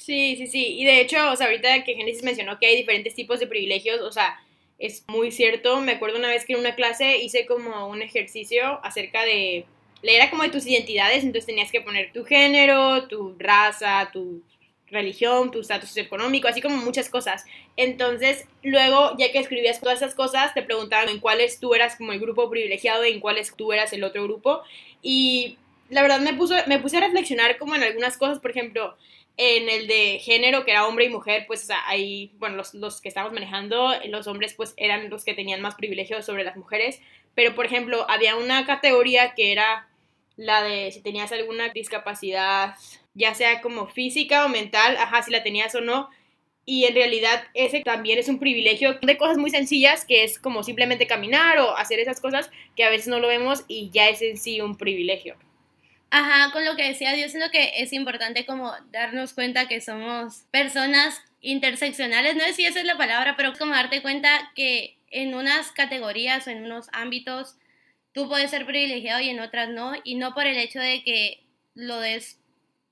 Sí, 0.03 0.35
sí, 0.35 0.47
sí. 0.47 0.65
Y 0.79 0.83
de 0.83 1.00
hecho, 1.00 1.31
o 1.31 1.35
sea, 1.38 1.45
ahorita 1.45 1.85
que 1.85 1.95
Genesis 1.95 2.23
mencionó 2.23 2.59
que 2.59 2.65
hay 2.65 2.75
diferentes 2.75 3.15
tipos 3.15 3.39
de 3.39 3.47
privilegios, 3.47 4.01
o 4.01 4.11
sea, 4.11 4.38
es 4.77 5.05
muy 5.07 5.31
cierto. 5.31 5.79
Me 5.79 5.94
acuerdo 5.94 6.17
una 6.19 6.27
vez 6.27 6.44
que 6.45 6.51
en 6.53 6.59
una 6.59 6.75
clase 6.75 7.19
hice 7.19 7.45
como 7.45 7.88
un 7.88 8.01
ejercicio 8.01 8.81
acerca 8.83 9.23
de... 9.23 9.65
Era 10.01 10.29
como 10.29 10.44
de 10.44 10.50
tus 10.50 10.67
identidades, 10.67 11.23
entonces 11.23 11.45
tenías 11.45 11.71
que 11.71 11.79
poner 11.79 12.11
tu 12.11 12.25
género, 12.25 13.07
tu 13.07 13.38
raza, 13.39 14.09
tu 14.11 14.41
religión, 14.88 15.51
tu 15.51 15.61
estatus 15.61 15.95
económico, 15.95 16.49
así 16.49 16.61
como 16.61 16.75
muchas 16.75 17.07
cosas. 17.07 17.45
Entonces, 17.77 18.45
luego, 18.61 19.16
ya 19.18 19.31
que 19.31 19.39
escribías 19.39 19.80
todas 19.80 20.01
esas 20.01 20.16
cosas, 20.16 20.54
te 20.54 20.63
preguntaban 20.63 21.07
en 21.07 21.21
cuáles 21.21 21.61
tú 21.61 21.75
eras 21.75 21.95
como 21.95 22.11
el 22.11 22.19
grupo 22.19 22.49
privilegiado 22.49 23.06
y 23.06 23.13
en 23.13 23.21
cuáles 23.21 23.56
tú 23.56 23.71
eras 23.71 23.94
el 23.94 24.04
otro 24.04 24.23
grupo. 24.23 24.63
Y 25.01 25.57
la 25.89 26.01
verdad 26.01 26.19
me, 26.19 26.33
puso, 26.33 26.56
me 26.68 26.80
puse 26.80 26.97
a 26.97 26.99
reflexionar 26.99 27.57
como 27.57 27.73
en 27.75 27.83
algunas 27.83 28.18
cosas, 28.18 28.39
por 28.39 28.51
ejemplo, 28.51 28.97
en 29.37 29.69
el 29.69 29.87
de 29.87 30.19
género, 30.19 30.63
que 30.63 30.71
era 30.71 30.85
hombre 30.85 31.06
y 31.06 31.09
mujer, 31.09 31.45
pues 31.47 31.68
ahí, 31.87 32.31
bueno, 32.37 32.56
los, 32.56 32.73
los, 32.73 33.02
que 33.02 33.09
estábamos 33.09 33.33
manejando, 33.33 33.92
los 34.07 34.28
hombres 34.28 34.54
pues 34.54 34.73
eran 34.78 35.09
los 35.09 35.23
que 35.23 35.33
tenían 35.33 35.61
más 35.61 35.75
privilegios 35.75 36.25
sobre 36.25 36.44
las 36.44 36.56
mujeres, 36.56 37.02
pero 37.33 37.56
por 37.56 37.66
ejemplo, 37.66 38.06
había 38.09 38.35
una 38.35 38.66
categoría 38.66 39.33
que 39.33 39.52
era 39.52 39.87
la 40.35 40.63
de 40.63 40.92
si 40.92 41.02
tenías 41.02 41.31
alguna 41.31 41.69
discapacidad, 41.69 42.75
ya 43.13 43.33
sea 43.33 43.61
como 43.61 43.87
física 43.87 44.45
o 44.45 44.49
mental, 44.49 44.97
ajá, 44.97 45.23
si 45.23 45.31
la 45.31 45.44
tenías 45.44 45.73
o 45.75 45.81
no, 45.81 46.09
y 46.66 46.85
en 46.85 46.95
realidad 46.95 47.44
ese 47.54 47.81
también 47.81 48.19
es 48.19 48.30
un 48.30 48.40
privilegio 48.40 48.97
de 49.02 49.18
cosas 49.18 49.37
muy 49.37 49.49
sencillas, 49.49 50.06
que 50.06 50.23
es 50.23 50.40
como 50.40 50.63
simplemente 50.63 51.07
caminar 51.07 51.57
o 51.59 51.75
hacer 51.75 51.99
esas 51.99 52.21
cosas 52.21 52.52
que 52.75 52.83
a 52.83 52.90
veces 52.90 53.07
no 53.07 53.19
lo 53.19 53.28
vemos 53.28 53.66
y 53.68 53.90
ya 53.92 54.09
es 54.09 54.21
en 54.21 54.37
sí 54.37 54.61
un 54.61 54.78
privilegio. 54.78 55.35
Ajá, 56.15 56.51
con 56.51 56.63
lo 56.63 56.75
que 56.75 56.89
decía, 56.89 57.15
yo 57.15 57.27
siento 57.27 57.49
que 57.49 57.81
es 57.81 57.91
importante 57.91 58.45
como 58.45 58.71
darnos 58.91 59.33
cuenta 59.33 59.67
que 59.67 59.81
somos 59.81 60.43
personas 60.51 61.19
interseccionales, 61.41 62.35
no 62.35 62.43
sé 62.43 62.53
si 62.53 62.67
esa 62.67 62.81
es 62.81 62.85
la 62.85 62.99
palabra, 62.99 63.35
pero 63.35 63.53
como 63.53 63.73
darte 63.73 64.03
cuenta 64.03 64.51
que 64.53 64.95
en 65.09 65.33
unas 65.33 65.71
categorías 65.71 66.45
o 66.45 66.51
en 66.51 66.65
unos 66.65 66.87
ámbitos 66.93 67.55
tú 68.11 68.29
puedes 68.29 68.51
ser 68.51 68.67
privilegiado 68.67 69.21
y 69.21 69.29
en 69.29 69.39
otras 69.39 69.69
no, 69.69 69.93
y 70.03 70.13
no 70.13 70.35
por 70.35 70.45
el 70.45 70.57
hecho 70.57 70.79
de 70.79 71.03
que 71.03 71.41
lo 71.73 71.99
des 71.99 72.39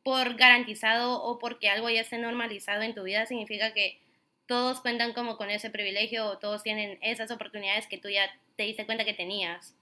por 0.02 0.34
garantizado 0.34 1.22
o 1.22 1.38
porque 1.38 1.70
algo 1.70 1.92
ya 1.92 2.02
esté 2.02 2.18
normalizado 2.18 2.82
en 2.82 2.96
tu 2.96 3.04
vida, 3.04 3.28
significa 3.28 3.72
que 3.76 4.00
todos 4.48 4.82
cuentan 4.82 5.14
como 5.14 5.38
con 5.38 5.52
ese 5.52 5.70
privilegio 5.70 6.26
o 6.26 6.40
todos 6.40 6.64
tienen 6.64 6.98
esas 7.04 7.30
oportunidades 7.30 7.86
que 7.86 8.00
tú 8.00 8.10
ya 8.10 8.36
te 8.56 8.64
diste 8.64 8.88
cuenta 8.88 9.06
que 9.06 9.14
tenías. 9.14 9.76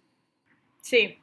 Sí, 0.82 1.18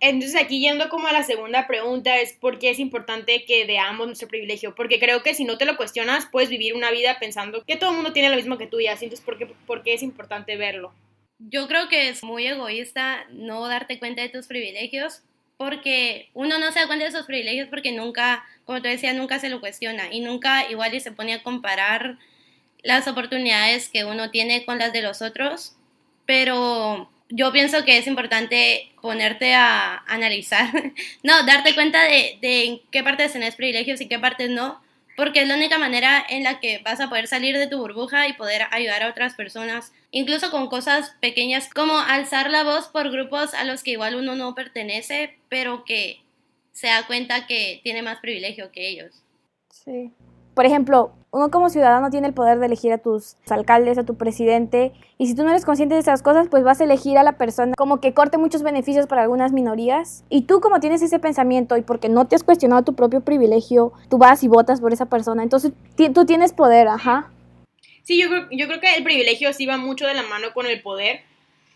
entonces 0.00 0.40
aquí 0.40 0.60
yendo 0.60 0.88
como 0.88 1.08
a 1.08 1.12
la 1.12 1.24
segunda 1.24 1.66
pregunta 1.66 2.18
es 2.18 2.32
por 2.32 2.58
qué 2.58 2.70
es 2.70 2.78
importante 2.78 3.44
que 3.44 3.64
veamos 3.66 4.06
nuestro 4.06 4.28
privilegio, 4.28 4.74
porque 4.74 4.98
creo 5.00 5.22
que 5.22 5.34
si 5.34 5.44
no 5.44 5.58
te 5.58 5.64
lo 5.64 5.76
cuestionas 5.76 6.26
puedes 6.30 6.48
vivir 6.48 6.74
una 6.74 6.90
vida 6.90 7.18
pensando 7.18 7.64
que 7.64 7.76
todo 7.76 7.90
el 7.90 7.96
mundo 7.96 8.12
tiene 8.12 8.30
lo 8.30 8.36
mismo 8.36 8.58
que 8.58 8.66
tú 8.66 8.80
y 8.80 8.86
así, 8.86 9.06
entonces 9.06 9.24
¿por 9.24 9.38
qué, 9.38 9.46
por 9.66 9.82
qué 9.82 9.94
es 9.94 10.02
importante 10.02 10.56
verlo? 10.56 10.92
Yo 11.38 11.68
creo 11.68 11.88
que 11.88 12.08
es 12.08 12.22
muy 12.22 12.46
egoísta 12.46 13.26
no 13.30 13.66
darte 13.68 13.98
cuenta 13.98 14.22
de 14.22 14.28
tus 14.28 14.46
privilegios, 14.46 15.22
porque 15.58 16.30
uno 16.34 16.58
no 16.58 16.72
se 16.72 16.78
da 16.78 16.86
cuenta 16.86 17.04
de 17.04 17.10
esos 17.10 17.26
privilegios 17.26 17.68
porque 17.68 17.92
nunca, 17.92 18.44
como 18.64 18.80
te 18.80 18.88
decía, 18.88 19.12
nunca 19.12 19.40
se 19.40 19.48
lo 19.50 19.60
cuestiona 19.60 20.12
y 20.12 20.20
nunca 20.20 20.70
igual 20.70 20.94
y 20.94 21.00
se 21.00 21.12
pone 21.12 21.34
a 21.34 21.42
comparar 21.42 22.16
las 22.82 23.08
oportunidades 23.08 23.88
que 23.88 24.04
uno 24.04 24.30
tiene 24.30 24.64
con 24.64 24.78
las 24.78 24.92
de 24.92 25.02
los 25.02 25.20
otros, 25.20 25.76
pero 26.26 27.10
yo 27.28 27.52
pienso 27.52 27.84
que 27.84 27.98
es 27.98 28.06
importante 28.06 28.90
ponerte 29.00 29.54
a 29.54 29.98
analizar, 30.06 30.70
no, 31.22 31.42
darte 31.44 31.74
cuenta 31.74 32.02
de, 32.04 32.38
en 32.40 32.80
qué 32.90 33.02
partes 33.02 33.32
tenés 33.32 33.54
privilegios 33.54 34.00
y 34.00 34.08
qué 34.08 34.18
partes 34.18 34.50
no, 34.50 34.80
porque 35.16 35.42
es 35.42 35.48
la 35.48 35.56
única 35.56 35.78
manera 35.78 36.24
en 36.28 36.44
la 36.44 36.60
que 36.60 36.78
vas 36.78 37.00
a 37.00 37.08
poder 37.08 37.26
salir 37.26 37.58
de 37.58 37.66
tu 37.66 37.78
burbuja 37.78 38.28
y 38.28 38.34
poder 38.34 38.62
ayudar 38.70 39.02
a 39.02 39.10
otras 39.10 39.34
personas, 39.34 39.92
incluso 40.10 40.50
con 40.50 40.68
cosas 40.68 41.16
pequeñas 41.20 41.68
como 41.68 41.98
alzar 41.98 42.50
la 42.50 42.62
voz 42.62 42.88
por 42.88 43.10
grupos 43.10 43.52
a 43.54 43.64
los 43.64 43.82
que 43.82 43.92
igual 43.92 44.14
uno 44.14 44.36
no 44.36 44.54
pertenece, 44.54 45.36
pero 45.48 45.84
que 45.84 46.20
se 46.72 46.86
da 46.86 47.06
cuenta 47.06 47.46
que 47.46 47.80
tiene 47.82 48.02
más 48.02 48.20
privilegio 48.20 48.70
que 48.70 48.88
ellos. 48.88 49.22
Sí. 49.70 50.12
Por 50.58 50.66
ejemplo, 50.66 51.12
uno 51.30 51.52
como 51.52 51.70
ciudadano 51.70 52.10
tiene 52.10 52.26
el 52.26 52.34
poder 52.34 52.58
de 52.58 52.66
elegir 52.66 52.92
a 52.92 52.98
tus 52.98 53.36
alcaldes, 53.48 53.96
a 53.96 54.02
tu 54.02 54.16
presidente, 54.16 54.90
y 55.16 55.28
si 55.28 55.36
tú 55.36 55.44
no 55.44 55.50
eres 55.50 55.64
consciente 55.64 55.94
de 55.94 56.00
esas 56.00 56.20
cosas, 56.20 56.48
pues 56.50 56.64
vas 56.64 56.80
a 56.80 56.84
elegir 56.84 57.16
a 57.16 57.22
la 57.22 57.38
persona 57.38 57.74
como 57.76 58.00
que 58.00 58.12
corte 58.12 58.38
muchos 58.38 58.64
beneficios 58.64 59.06
para 59.06 59.22
algunas 59.22 59.52
minorías. 59.52 60.24
Y 60.30 60.46
tú 60.46 60.58
como 60.58 60.80
tienes 60.80 61.00
ese 61.00 61.20
pensamiento 61.20 61.76
y 61.76 61.82
porque 61.82 62.08
no 62.08 62.26
te 62.26 62.34
has 62.34 62.42
cuestionado 62.42 62.82
tu 62.82 62.96
propio 62.96 63.20
privilegio, 63.20 63.92
tú 64.10 64.18
vas 64.18 64.42
y 64.42 64.48
votas 64.48 64.80
por 64.80 64.92
esa 64.92 65.06
persona. 65.06 65.44
Entonces 65.44 65.70
tú 66.12 66.26
tienes 66.26 66.52
poder, 66.52 66.88
ajá. 66.88 67.30
Sí, 68.02 68.20
yo 68.20 68.28
creo, 68.28 68.48
yo 68.50 68.66
creo 68.66 68.80
que 68.80 68.96
el 68.96 69.04
privilegio 69.04 69.52
sí 69.52 69.64
va 69.64 69.76
mucho 69.76 70.08
de 70.08 70.14
la 70.14 70.24
mano 70.24 70.48
con 70.54 70.66
el 70.66 70.82
poder 70.82 71.20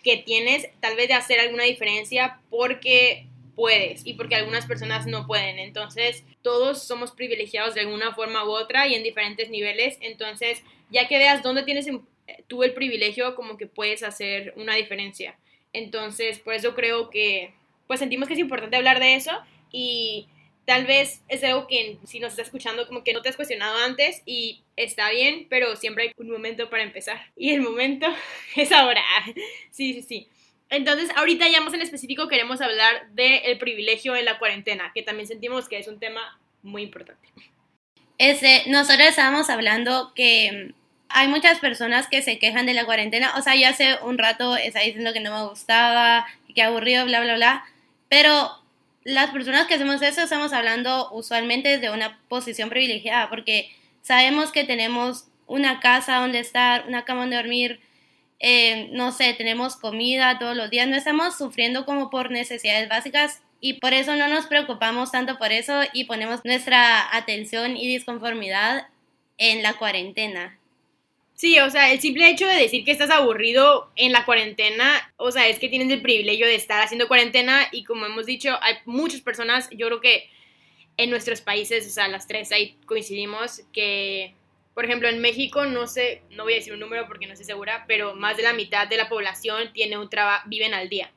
que 0.03 0.17
tienes, 0.17 0.67
tal 0.81 0.97
vez 0.97 1.07
de 1.07 1.15
hacer 1.15 1.39
alguna 1.39 1.63
diferencia, 1.63 2.41
porque 2.51 3.29
puedes 3.55 4.07
y 4.07 4.15
porque 4.15 4.35
algunas 4.35 4.67
personas 4.67 5.07
no 5.07 5.27
pueden. 5.27 5.59
Entonces, 5.59 6.25
todos 6.43 6.83
somos 6.83 7.13
privilegiados 7.13 7.75
de 7.75 7.83
alguna 7.83 8.15
forma 8.15 8.45
u 8.45 8.51
otra 8.51 8.87
y 8.87 8.95
en 8.95 9.03
diferentes 9.03 9.51
niveles. 9.51 9.99
Entonces, 10.01 10.63
ya 10.91 11.09
que 11.09 11.19
veas 11.19 11.43
dónde 11.43 11.63
tienes 11.63 11.87
tú 12.47 12.63
el 12.63 12.75
privilegio, 12.75 13.35
como 13.35 13.57
que 13.57 13.67
puedes 13.67 14.03
hacer 14.03 14.55
una 14.57 14.75
diferencia. 14.75 15.39
Entonces, 15.73 16.39
por 16.39 16.55
eso 16.55 16.75
creo 16.75 17.11
que, 17.11 17.55
pues 17.87 18.01
sentimos 18.01 18.29
que 18.29 18.35
es 18.35 18.41
importante 18.41 18.77
hablar 18.77 19.01
de 19.01 19.15
eso 19.15 19.33
y 19.71 20.29
tal 20.65 20.87
vez 20.87 21.23
es 21.29 21.43
algo 21.45 21.67
que 21.67 21.99
si 22.05 22.21
nos 22.21 22.33
está 22.33 22.43
escuchando 22.43 22.87
como 22.87 23.03
que 23.03 23.13
no 23.13 23.23
te 23.23 23.29
has 23.29 23.37
cuestionado 23.37 23.79
antes 23.79 24.23
y 24.27 24.63
está 24.77 25.11
bien, 25.11 25.47
pero 25.49 25.77
siempre 25.77 26.05
hay 26.05 26.13
un 26.17 26.31
momento 26.31 26.71
para 26.71 26.83
empezar. 26.83 27.21
Y 27.37 27.51
el 27.51 27.63
momento 27.63 28.07
es 28.57 28.71
ahora. 28.73 29.03
Sí, 29.71 29.95
sí, 29.95 30.03
sí. 30.03 30.29
Entonces, 30.73 31.11
ahorita 31.17 31.47
ya 31.49 31.61
más 31.61 31.75
en 31.75 31.83
específico 31.83 32.29
queremos 32.29 32.63
hablar 32.63 33.11
del 33.13 33.59
privilegio 33.59 34.17
en 34.17 34.25
la 34.25 34.39
cuarentena, 34.39 34.91
que 34.95 35.03
también 35.03 35.29
sentimos 35.29 35.69
que 35.69 35.79
es 35.79 35.87
un 35.87 36.01
tema 36.01 36.41
muy 36.63 36.83
importante. 36.83 37.29
Ese, 38.17 38.63
nosotros 38.69 39.07
estábamos 39.07 39.51
hablando 39.51 40.13
que 40.15 40.73
hay 41.11 41.29
muchas 41.29 41.59
personas 41.59 42.09
que 42.09 42.23
se 42.23 42.39
quejan 42.39 42.65
de 42.65 42.73
la 42.73 42.87
cuarentena, 42.87 43.35
o 43.37 43.43
sea, 43.43 43.55
yo 43.55 43.69
hace 43.69 43.99
un 44.03 44.17
rato 44.17 44.57
estaba 44.57 44.87
diciendo 44.87 45.13
que 45.13 45.21
no 45.21 45.37
me 45.37 45.47
gustaba, 45.47 46.27
que 46.55 46.63
aburrido, 46.63 47.05
bla, 47.05 47.21
bla, 47.21 47.35
bla, 47.35 47.65
pero 48.09 48.51
las 49.05 49.31
personas 49.31 49.67
que 49.67 49.75
hacemos 49.75 50.01
eso 50.01 50.23
estamos 50.23 50.55
hablando 50.55 51.11
usualmente 51.13 51.77
de 51.77 51.91
una 51.91 52.19
posición 52.29 52.71
privilegiada, 52.71 53.29
porque 53.29 53.71
sabemos 54.01 54.53
que 54.53 54.65
tenemos 54.65 55.27
una 55.47 55.81
casa 55.81 56.17
donde 56.17 56.39
estar, 56.39 56.87
una 56.89 57.05
cama 57.05 57.23
donde 57.23 57.37
dormir, 57.37 57.81
eh, 58.45 58.89
no 58.91 59.13
sé, 59.13 59.35
tenemos 59.35 59.77
comida 59.77 60.37
todos 60.41 60.57
los 60.57 60.69
días, 60.69 60.89
no 60.89 60.97
estamos 60.97 61.39
sufriendo 61.39 61.87
como 61.87 62.11
por 62.11 62.33
necesidades 62.33 62.89
básicas 62.89 63.41
y 63.61 63.75
por 63.75 63.93
eso 63.93 64.17
no 64.17 64.27
nos 64.27 64.47
preocupamos 64.47 65.13
tanto 65.13 65.39
por 65.39 65.53
eso 65.53 65.83
y 65.93 66.05
ponemos 66.05 66.45
nuestra 66.45 67.17
atención 67.17 67.77
y 67.77 67.87
disconformidad 67.87 68.89
en 69.39 69.63
la 69.63 69.75
cuarentena. 69.75 70.59
Sí, 71.35 71.61
o 71.61 71.71
sea, 71.71 71.93
el 71.93 72.01
simple 72.01 72.29
hecho 72.29 72.49
de 72.49 72.57
decir 72.57 72.85
que 72.85 72.91
estás 72.91 73.11
aburrido 73.11 73.93
en 73.95 74.11
la 74.11 74.25
cuarentena, 74.25 75.13
o 75.17 75.31
sea, 75.31 75.47
es 75.47 75.61
que 75.61 75.69
tienes 75.69 75.89
el 75.91 76.03
privilegio 76.03 76.47
de 76.47 76.57
estar 76.57 76.83
haciendo 76.83 77.07
cuarentena 77.07 77.69
y 77.71 77.85
como 77.85 78.07
hemos 78.07 78.27
dicho, 78.27 78.59
hay 78.61 78.75
muchas 78.87 79.21
personas, 79.21 79.71
yo 79.71 79.87
creo 79.87 80.01
que 80.01 80.29
en 80.97 81.11
nuestros 81.11 81.41
países, 81.43 81.87
o 81.87 81.91
sea, 81.91 82.09
las 82.09 82.27
tres 82.27 82.51
ahí 82.51 82.77
coincidimos 82.87 83.63
que 83.73 84.35
por 84.75 84.85
ejemplo, 84.85 85.09
en 85.09 85.21
México, 85.21 85.67
no 85.67 85.87
sé, 85.87 86.23
no 86.31 86.45
voy 86.45 86.55
a 86.55 86.57
decir 86.57 86.73
un 86.73 86.81
número 86.81 87.07
porque 87.07 87.27
no 87.27 87.33
estoy 87.33 87.47
segura, 87.47 87.85
pero 87.87 88.15
más 88.15 88.37
de 88.37 88.43
la 88.43 88.53
mitad 88.53 88.89
de 88.89 88.97
la 88.97 89.09
población 89.09 89.73
tiene 89.73 89.99
un 89.99 90.09
trabajo, 90.09 90.49
viven 90.49 90.73
al 90.73 90.89
día. 90.89 91.11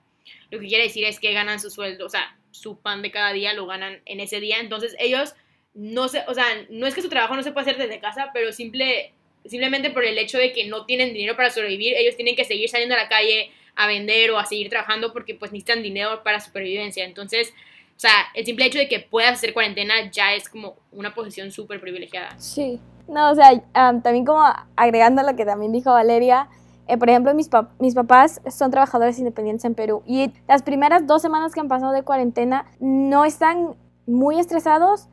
Lo 0.52 0.60
que 0.60 0.68
quiere 0.68 0.84
decir 0.84 1.06
es 1.06 1.20
que 1.20 1.34
ganan 1.34 1.60
su 1.60 1.70
sueldo, 1.70 2.06
o 2.06 2.10
sea, 2.10 2.38
su 2.52 2.80
pan 2.80 3.02
de 3.02 3.12
cada 3.12 3.34
día 3.34 3.54
lo 3.54 3.66
ganan 3.66 4.02
en 4.06 4.20
ese 4.20 4.40
día. 4.40 4.60
Entonces, 4.60 4.96
ellos 5.00 5.36
no 5.74 6.08
sé, 6.08 6.24
o 6.28 6.34
sea, 6.34 6.46
no 6.70 6.88
es 6.88 6.96
que 6.96 7.02
su 7.02 7.10
trabajo 7.10 7.36
no 7.36 7.44
se 7.44 7.52
pueda 7.52 7.64
hacer 7.68 7.78
desde 7.78 8.00
casa, 8.00 8.32
pero 8.34 8.52
simple, 8.54 9.12
simplemente 9.46 9.90
por 9.90 10.06
el 10.06 10.18
hecho 10.18 10.38
de 10.38 10.54
que 10.54 10.66
no 10.66 10.86
tienen 10.86 11.14
dinero 11.14 11.36
para 11.36 11.52
sobrevivir, 11.52 11.94
ellos 11.96 12.16
tienen 12.16 12.36
que 12.36 12.46
seguir 12.46 12.70
saliendo 12.70 12.96
a 12.96 13.00
la 13.00 13.10
calle 13.10 13.52
a 13.76 13.88
vender 13.88 14.32
o 14.32 14.40
a 14.40 14.46
seguir 14.46 14.70
trabajando 14.70 15.12
porque 15.12 15.36
pues 15.36 15.52
necesitan 15.52 15.84
dinero 15.84 16.24
para 16.24 16.40
supervivencia. 16.40 17.04
Entonces, 17.04 17.54
o 17.96 18.00
sea, 18.00 18.28
el 18.34 18.46
simple 18.46 18.66
hecho 18.66 18.80
de 18.80 18.88
que 18.88 19.02
puedas 19.02 19.34
hacer 19.34 19.54
cuarentena 19.54 20.10
ya 20.12 20.34
es 20.34 20.48
como 20.48 20.78
una 20.92 21.14
posición 21.14 21.52
súper 21.52 21.82
privilegiada. 21.82 22.40
Sí. 22.40 22.80
No, 23.08 23.32
o 23.32 23.36
sea, 23.36 23.62
también 23.74 24.26
como 24.26 24.44
agregando 24.76 25.22
lo 25.24 25.36
que 25.36 25.46
también 25.46 25.72
dijo 25.72 25.92
Valeria, 25.92 26.50
eh, 26.88 26.98
por 26.98 27.10
ejemplo, 27.10 27.34
mis, 27.34 27.50
mis 27.80 27.96
papás 27.96 28.42
son 28.50 28.72
trabajadores 28.72 29.18
independientes 29.20 29.66
en 29.66 29.74
Perú 29.74 30.04
y 30.06 30.34
las 30.48 30.64
primeras 30.64 31.08
dos 31.08 31.22
semanas 31.22 31.54
que 31.54 31.60
han 31.60 31.68
pasado 31.68 31.92
de 31.92 32.04
cuarentena 32.04 32.66
no 32.80 33.26
están 33.26 33.76
muy 34.06 34.40
estresados 34.40 35.10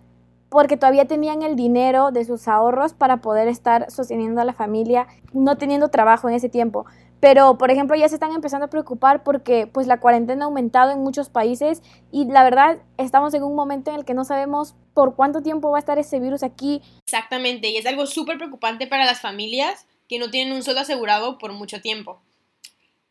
porque 0.51 0.77
todavía 0.77 1.07
tenían 1.07 1.43
el 1.43 1.57
dinero 1.57 2.11
de 2.11 2.27
sus 2.27 2.47
ahorros 2.47 2.93
para 2.93 3.19
poder 3.19 3.49
estar 3.49 3.91
sosteniendo 3.91 4.43
a 4.43 4.45
la 4.45 4.53
familia, 4.53 5.07
no 5.33 5.57
teniendo 5.57 5.89
trabajo 5.89 6.29
en 6.29 6.35
ese 6.35 6.51
tiempo. 6.51 6.85
Pero, 7.23 7.57
por 7.57 7.71
ejemplo, 7.71 7.95
ya 7.95 8.09
se 8.09 8.17
están 8.17 8.35
empezando 8.35 8.67
a 8.67 8.69
preocupar 8.69 9.23
porque 9.23 9.69
pues 9.69 9.87
la 9.87 10.00
cuarentena 10.00 10.45
ha 10.45 10.47
aumentado 10.47 10.91
en 10.91 10.99
muchos 10.99 11.29
países 11.29 11.81
y 12.11 12.25
la 12.25 12.43
verdad 12.43 12.79
estamos 12.99 13.33
en 13.35 13.45
un 13.45 13.55
momento 13.55 13.93
en 13.93 14.00
el 14.00 14.05
que 14.05 14.12
no 14.12 14.25
sabemos 14.25 14.75
por 14.93 15.14
cuánto 15.14 15.41
tiempo 15.41 15.71
va 15.71 15.79
a 15.79 15.79
estar 15.79 16.00
ese 16.00 16.19
virus 16.19 16.43
aquí. 16.43 16.83
Exactamente, 17.07 17.69
y 17.69 17.76
es 17.76 17.87
algo 17.87 18.09
súper 18.09 18.38
preocupante 18.38 18.88
para 18.88 19.05
las 19.05 19.21
familias 19.21 19.87
que 20.09 20.19
no 20.19 20.33
tienen 20.33 20.52
un 20.52 20.64
sueldo 20.64 20.81
asegurado 20.81 21.38
por 21.38 21.52
mucho 21.52 21.81
tiempo. 21.81 22.21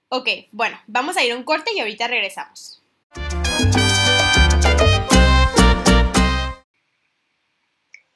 Ok, 0.09 0.27
bueno, 0.51 0.77
vamos 0.87 1.15
a 1.15 1.23
ir 1.23 1.31
a 1.31 1.37
un 1.37 1.43
corte 1.43 1.71
y 1.73 1.79
ahorita 1.79 2.09
regresamos. 2.09 2.83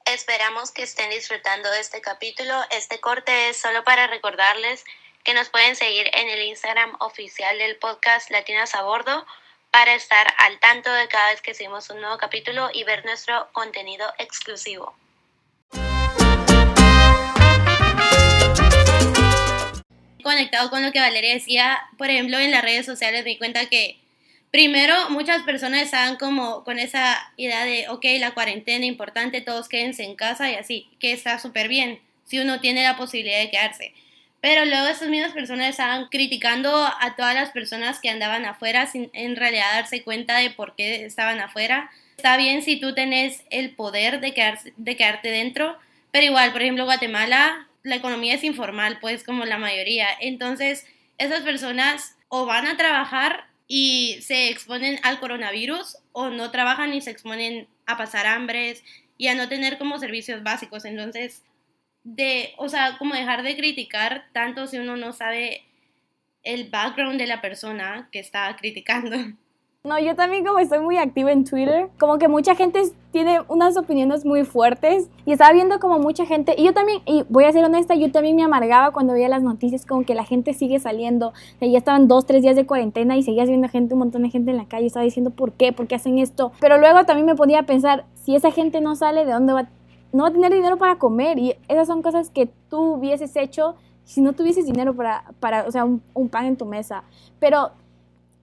Esperamos 0.04 0.72
que 0.72 0.84
estén 0.84 1.10
disfrutando 1.12 1.72
de 1.72 1.80
este 1.80 2.02
capítulo. 2.02 2.54
Este 2.72 3.00
corte 3.00 3.48
es 3.48 3.58
solo 3.58 3.86
para 3.86 4.08
recordarles 4.08 4.84
que 5.26 5.34
nos 5.34 5.50
pueden 5.50 5.76
seguir 5.76 6.08
en 6.14 6.30
el 6.30 6.44
Instagram 6.44 6.96
oficial 7.00 7.58
del 7.58 7.78
podcast 7.78 8.30
Latinas 8.30 8.76
a 8.76 8.84
Bordo 8.84 9.26
para 9.72 9.96
estar 9.96 10.28
al 10.38 10.60
tanto 10.60 10.94
de 10.94 11.08
cada 11.08 11.32
vez 11.32 11.42
que 11.42 11.56
subimos 11.56 11.90
un 11.90 12.00
nuevo 12.00 12.20
capítulo 12.20 12.70
y 12.72 12.84
ver 12.84 13.04
nuestro 13.06 13.50
contenido 13.52 14.06
exclusivo. 14.20 14.96
Conectado 20.24 20.70
con 20.70 20.84
lo 20.84 20.92
que 20.92 21.00
Valeria 21.00 21.34
decía, 21.34 21.82
por 21.98 22.12
ejemplo, 22.12 22.38
en 22.38 22.52
las 22.52 22.64
redes 22.64 22.86
sociales 22.86 23.24
me 23.24 23.32
di 23.32 23.38
cuenta 23.40 23.66
que 23.66 24.00
primero 24.52 25.10
muchas 25.10 25.42
personas 25.42 25.82
estaban 25.82 26.18
como 26.18 26.64
con 26.64 26.78
esa 26.78 27.34
idea 27.36 27.66
de, 27.66 27.90
ok, 27.90 28.06
la 28.20 28.36
cuarentena 28.36 28.86
importante, 28.86 29.42
todos 29.42 29.70
quédense 29.70 30.04
en 30.04 30.16
casa 30.16 30.52
y 30.52 30.56
así, 30.56 30.88
que 31.00 31.14
está 31.14 31.40
súper 31.40 31.68
bien 31.68 32.00
si 32.26 32.38
uno 32.38 32.60
tiene 32.60 32.84
la 32.84 32.96
posibilidad 32.96 33.40
de 33.40 33.50
quedarse. 33.50 33.94
Pero 34.46 34.64
luego 34.64 34.86
esas 34.86 35.10
mismas 35.10 35.32
personas 35.32 35.70
estaban 35.70 36.08
criticando 36.10 36.70
a 36.70 37.16
todas 37.16 37.34
las 37.34 37.50
personas 37.50 38.00
que 38.00 38.12
andaban 38.12 38.46
afuera 38.46 38.86
sin 38.86 39.10
en 39.14 39.36
realidad 39.36 39.74
darse 39.74 40.04
cuenta 40.04 40.38
de 40.38 40.52
por 40.52 40.76
qué 40.76 41.04
estaban 41.04 41.40
afuera. 41.40 41.90
Está 42.16 42.38
bien 42.38 42.62
si 42.62 42.80
tú 42.80 42.94
tenés 42.94 43.44
el 43.50 43.72
poder 43.72 44.20
de, 44.20 44.36
quedarse, 44.36 44.72
de 44.78 44.96
quedarte 44.96 45.30
dentro, 45.30 45.80
pero 46.12 46.28
igual, 46.28 46.52
por 46.52 46.62
ejemplo, 46.62 46.86
Guatemala, 46.86 47.68
la 47.82 47.96
economía 47.96 48.36
es 48.36 48.44
informal, 48.44 49.00
pues 49.02 49.24
como 49.24 49.46
la 49.46 49.58
mayoría. 49.58 50.10
Entonces, 50.22 50.86
esas 51.18 51.42
personas 51.42 52.16
o 52.30 52.46
van 52.46 52.68
a 52.68 52.78
trabajar 52.78 53.48
y 53.68 54.20
se 54.22 54.50
exponen 54.50 55.00
al 55.02 55.20
coronavirus 55.20 55.98
o 56.12 56.30
no 56.30 56.52
trabajan 56.52 56.94
y 56.94 57.02
se 57.02 57.10
exponen 57.10 57.68
a 57.88 57.98
pasar 57.98 58.28
hambres 58.28 58.84
y 59.18 59.26
a 59.26 59.34
no 59.34 59.50
tener 59.50 59.80
como 59.80 59.98
servicios 59.98 60.44
básicos. 60.44 60.86
Entonces, 60.86 61.42
de, 62.06 62.54
o 62.58 62.70
sea, 62.70 62.98
como 62.98 63.16
dejar 63.16 63.44
de 63.44 63.58
criticar 63.58 64.26
tanto 64.32 64.68
si 64.68 64.78
uno 64.78 64.96
no 64.96 65.12
sabe 65.12 65.64
el 66.44 66.70
background 66.70 67.20
de 67.20 67.28
la 67.28 67.42
persona 67.42 68.08
que 68.12 68.20
está 68.20 68.56
criticando. 68.56 69.18
No, 69.84 70.00
yo 70.00 70.16
también 70.16 70.44
como 70.44 70.58
estoy 70.58 70.80
muy 70.80 70.98
activa 70.98 71.32
en 71.32 71.46
Twitter, 71.46 71.90
como 72.00 72.18
que 72.18 72.28
mucha 72.28 72.56
gente 72.56 72.82
tiene 73.12 73.42
unas 73.48 73.78
opiniones 73.78 74.26
muy 74.26 74.44
fuertes 74.44 75.12
y 75.28 75.32
estaba 75.32 75.54
viendo 75.54 75.80
como 75.80 76.00
mucha 76.00 76.26
gente, 76.26 76.56
y 76.58 76.64
yo 76.64 76.74
también, 76.74 77.04
y 77.06 77.24
voy 77.30 77.44
a 77.44 77.52
ser 77.52 77.64
honesta, 77.64 77.94
yo 77.94 78.12
también 78.12 78.36
me 78.36 78.42
amargaba 78.42 78.90
cuando 78.90 79.14
veía 79.14 79.30
las 79.30 79.44
noticias 79.44 79.86
como 79.86 80.04
que 80.04 80.16
la 80.16 80.26
gente 80.26 80.56
sigue 80.56 80.80
saliendo, 80.80 81.34
o 81.62 81.66
ya 81.68 81.78
estaban 81.78 82.08
dos, 82.08 82.26
tres 82.26 82.42
días 82.42 82.56
de 82.56 82.66
cuarentena 82.66 83.16
y 83.16 83.22
seguías 83.22 83.48
viendo 83.48 83.70
gente, 83.70 83.94
un 83.94 84.00
montón 84.00 84.24
de 84.24 84.32
gente 84.32 84.50
en 84.50 84.58
la 84.58 84.66
calle, 84.66 84.88
estaba 84.88 85.04
diciendo 85.04 85.30
por 85.30 85.54
qué, 85.54 85.72
por 85.72 85.86
qué 85.86 85.94
hacen 85.94 86.18
esto, 86.18 86.52
pero 86.60 86.80
luego 86.80 87.06
también 87.06 87.28
me 87.28 87.36
ponía 87.36 87.60
a 87.60 87.64
pensar, 87.68 88.06
si 88.16 88.36
esa 88.36 88.50
gente 88.50 88.82
no 88.82 88.96
sale, 88.96 89.24
¿de 89.24 89.34
dónde 89.34 89.54
va? 89.54 89.70
No 90.16 90.24
va 90.24 90.30
a 90.30 90.32
tener 90.32 90.54
dinero 90.54 90.78
para 90.78 90.98
comer 90.98 91.38
y 91.38 91.56
esas 91.68 91.88
son 91.88 92.02
cosas 92.02 92.30
que 92.30 92.48
tú 92.70 92.96
hubieses 92.96 93.36
hecho 93.36 93.76
si 94.04 94.22
no 94.22 94.34
tuvieses 94.34 94.66
dinero 94.66 94.96
para, 94.96 95.26
para 95.40 95.64
o 95.68 95.72
sea, 95.72 95.84
un, 95.84 96.02
un 96.14 96.30
pan 96.30 96.46
en 96.46 96.58
tu 96.58 96.66
mesa, 96.66 97.04
pero 97.40 97.72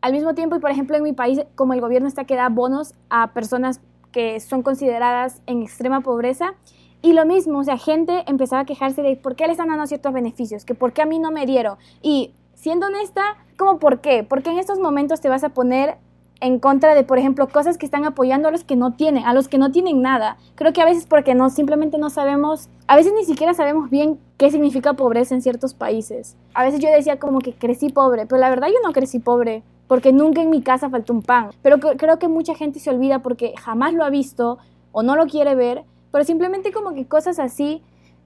al 0.02 0.12
mismo 0.12 0.34
tiempo, 0.34 0.56
y 0.56 0.58
por 0.58 0.70
ejemplo 0.70 0.96
en 0.96 1.02
mi 1.02 1.12
país, 1.12 1.40
como 1.54 1.72
el 1.72 1.80
gobierno 1.80 2.08
está 2.08 2.24
que 2.24 2.34
da 2.34 2.48
bonos 2.48 2.94
a 3.08 3.32
personas 3.32 3.80
que 4.10 4.40
son 4.40 4.62
consideradas 4.62 5.40
en 5.46 5.62
extrema 5.62 6.00
pobreza, 6.00 6.54
y 7.00 7.14
lo 7.14 7.24
mismo, 7.24 7.58
o 7.58 7.64
sea, 7.64 7.78
gente 7.78 8.22
empezaba 8.26 8.62
a 8.62 8.64
quejarse 8.64 9.02
de 9.02 9.16
por 9.16 9.34
qué 9.34 9.46
le 9.46 9.52
están 9.52 9.68
dando 9.68 9.86
ciertos 9.86 10.12
beneficios, 10.12 10.64
que 10.64 10.74
por 10.74 10.92
qué 10.92 11.02
a 11.02 11.06
mí 11.06 11.18
no 11.18 11.32
me 11.32 11.46
dieron. 11.46 11.76
Y 12.00 12.32
siendo 12.54 12.86
honesta, 12.86 13.22
¿cómo 13.58 13.80
por 13.80 14.00
qué? 14.00 14.22
Porque 14.22 14.50
en 14.50 14.58
estos 14.58 14.78
momentos 14.78 15.20
te 15.20 15.28
vas 15.28 15.42
a 15.42 15.48
poner 15.48 15.96
en 16.42 16.58
contra 16.58 16.96
de, 16.96 17.04
por 17.04 17.18
ejemplo, 17.18 17.48
cosas 17.48 17.78
que 17.78 17.86
están 17.86 18.04
apoyando 18.04 18.48
a 18.48 18.50
los 18.50 18.64
que 18.64 18.74
no 18.74 18.94
tienen, 18.94 19.24
a 19.24 19.32
los 19.32 19.46
que 19.46 19.58
no 19.58 19.70
tienen 19.70 20.02
nada. 20.02 20.38
Creo 20.56 20.72
que 20.72 20.82
a 20.82 20.84
veces 20.84 21.06
porque 21.06 21.36
no, 21.36 21.48
simplemente 21.50 21.98
no 21.98 22.10
sabemos, 22.10 22.68
a 22.88 22.96
veces 22.96 23.12
ni 23.16 23.24
siquiera 23.24 23.54
sabemos 23.54 23.90
bien 23.90 24.18
qué 24.38 24.50
significa 24.50 24.94
pobreza 24.94 25.36
en 25.36 25.40
ciertos 25.40 25.72
países. 25.72 26.36
A 26.52 26.64
veces 26.64 26.80
yo 26.80 26.90
decía 26.90 27.20
como 27.20 27.38
que 27.38 27.54
crecí 27.54 27.90
pobre, 27.90 28.26
pero 28.26 28.40
la 28.40 28.50
verdad 28.50 28.68
yo 28.68 28.80
no 28.84 28.92
crecí 28.92 29.20
pobre 29.20 29.62
porque 29.86 30.12
nunca 30.12 30.42
en 30.42 30.50
mi 30.50 30.62
casa 30.62 30.90
faltó 30.90 31.12
un 31.12 31.22
pan. 31.22 31.50
Pero 31.62 31.78
creo 31.78 32.18
que 32.18 32.26
mucha 32.26 32.56
gente 32.56 32.80
se 32.80 32.90
olvida 32.90 33.20
porque 33.20 33.54
jamás 33.56 33.94
lo 33.94 34.04
ha 34.04 34.10
visto 34.10 34.58
o 34.90 35.04
no 35.04 35.14
lo 35.14 35.26
quiere 35.26 35.54
ver, 35.54 35.84
pero 36.10 36.24
simplemente 36.24 36.72
como 36.72 36.92
que 36.92 37.06
cosas 37.06 37.38
así. 37.38 37.82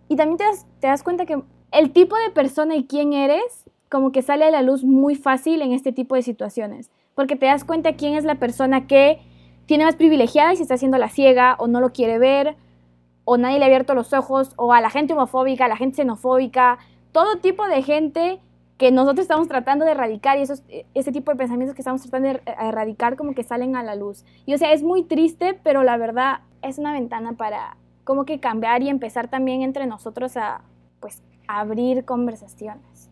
Y 0.08 0.16
también 0.16 0.38
te 0.38 0.44
das, 0.44 0.66
te 0.80 0.86
das 0.86 1.02
cuenta 1.02 1.26
que 1.26 1.42
el 1.70 1.92
tipo 1.92 2.16
de 2.16 2.30
persona 2.30 2.76
y 2.76 2.86
quién 2.86 3.12
eres, 3.12 3.64
como 3.90 4.10
que 4.10 4.22
sale 4.22 4.46
a 4.46 4.50
la 4.50 4.62
luz 4.62 4.84
muy 4.84 5.16
fácil 5.16 5.60
en 5.60 5.72
este 5.72 5.92
tipo 5.92 6.14
de 6.14 6.22
situaciones. 6.22 6.90
Porque 7.16 7.34
te 7.34 7.46
das 7.46 7.64
cuenta 7.64 7.94
quién 7.94 8.14
es 8.14 8.24
la 8.24 8.34
persona 8.36 8.86
que 8.86 9.18
tiene 9.64 9.84
más 9.84 9.96
privilegiada 9.96 10.52
y 10.52 10.56
se 10.56 10.62
está 10.62 10.74
haciendo 10.74 10.98
la 10.98 11.08
ciega 11.08 11.56
o 11.58 11.66
no 11.66 11.80
lo 11.80 11.90
quiere 11.92 12.18
ver, 12.18 12.56
o 13.24 13.38
nadie 13.38 13.58
le 13.58 13.64
ha 13.64 13.66
abierto 13.66 13.94
los 13.94 14.12
ojos, 14.12 14.52
o 14.56 14.72
a 14.72 14.82
la 14.82 14.90
gente 14.90 15.14
homofóbica, 15.14 15.64
a 15.64 15.68
la 15.68 15.78
gente 15.78 15.96
xenofóbica, 15.96 16.78
todo 17.12 17.38
tipo 17.38 17.66
de 17.66 17.82
gente 17.82 18.38
que 18.76 18.92
nosotros 18.92 19.20
estamos 19.20 19.48
tratando 19.48 19.86
de 19.86 19.92
erradicar 19.92 20.38
y 20.38 20.42
esos, 20.42 20.62
ese 20.92 21.10
tipo 21.10 21.30
de 21.30 21.38
pensamientos 21.38 21.74
que 21.74 21.80
estamos 21.80 22.02
tratando 22.02 22.28
de 22.28 22.34
er, 22.34 22.42
erradicar 22.60 23.16
como 23.16 23.34
que 23.34 23.42
salen 23.42 23.76
a 23.76 23.82
la 23.82 23.94
luz. 23.94 24.26
Y 24.44 24.52
o 24.52 24.58
sea, 24.58 24.74
es 24.74 24.82
muy 24.82 25.02
triste, 25.02 25.58
pero 25.62 25.82
la 25.82 25.96
verdad 25.96 26.40
es 26.60 26.76
una 26.76 26.92
ventana 26.92 27.32
para 27.32 27.78
como 28.04 28.26
que 28.26 28.40
cambiar 28.40 28.82
y 28.82 28.90
empezar 28.90 29.28
también 29.28 29.62
entre 29.62 29.86
nosotros 29.86 30.36
a 30.36 30.60
pues 31.00 31.22
abrir 31.48 32.04
conversaciones. 32.04 33.05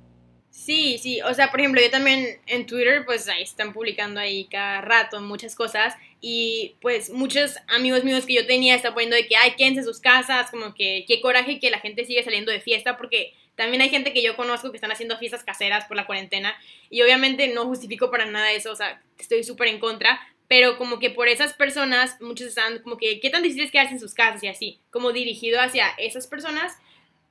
Sí, 0.57 0.99
sí, 0.99 1.21
o 1.21 1.35
sea, 1.35 1.51
por 1.51 1.59
ejemplo, 1.59 1.81
yo 1.83 1.91
también 1.91 2.41
en 2.47 2.65
Twitter, 2.65 3.05
pues 3.05 3.29
ahí 3.29 3.43
están 3.43 3.73
publicando 3.73 4.21
ahí 4.21 4.47
cada 4.47 4.81
rato 4.81 5.21
muchas 5.21 5.57
cosas 5.57 5.95
y 6.21 6.77
pues 6.81 7.11
muchos 7.11 7.57
amigos 7.67 8.05
míos 8.05 8.25
que 8.25 8.35
yo 8.35 8.47
tenía 8.47 8.77
están 8.77 8.95
poniendo 8.95 9.17
de 9.17 9.27
que, 9.27 9.35
ay, 9.37 9.55
quédense 9.59 9.81
en 9.81 9.85
sus 9.85 9.99
casas, 9.99 10.53
como 10.53 10.73
que 10.73 11.05
qué 11.09 11.21
coraje 11.21 11.59
que 11.59 11.71
la 11.71 11.81
gente 11.81 12.05
sigue 12.05 12.23
saliendo 12.23 12.53
de 12.53 12.61
fiesta 12.61 12.97
porque 12.97 13.35
también 13.57 13.83
hay 13.83 13.91
gente 13.91 14.13
que 14.13 14.23
yo 14.23 14.37
conozco 14.37 14.71
que 14.71 14.77
están 14.77 14.93
haciendo 14.93 15.19
fiestas 15.19 15.43
caseras 15.43 15.87
por 15.87 15.97
la 15.97 16.07
cuarentena 16.07 16.55
y 16.89 17.03
obviamente 17.03 17.49
no 17.49 17.67
justifico 17.67 18.13
para 18.13 18.25
nada 18.25 18.53
eso, 18.53 18.71
o 18.71 18.77
sea, 18.77 19.03
estoy 19.19 19.43
súper 19.43 19.67
en 19.69 19.81
contra, 19.81 20.21
pero 20.47 20.79
como 20.79 21.01
que 21.01 21.11
por 21.11 21.27
esas 21.27 21.53
personas 21.53 22.17
muchos 22.21 22.47
están 22.47 22.79
como 22.79 22.97
que, 22.97 23.19
¿qué 23.19 23.29
tan 23.29 23.43
difícil 23.43 23.65
es 23.65 23.73
quedarse 23.73 23.95
en 23.95 24.01
sus 24.01 24.15
casas 24.15 24.43
y 24.45 24.47
así? 24.47 24.79
Como 24.93 25.13
dirigido 25.13 25.61
hacia 25.61 25.89
esas 25.99 26.29
personas, 26.29 26.79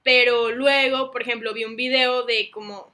pero 0.03 0.51
luego, 0.51 1.09
por 1.11 1.21
ejemplo, 1.21 1.53
vi 1.53 1.63
un 1.63 1.77
video 1.77 2.23
de 2.23 2.51
como 2.51 2.92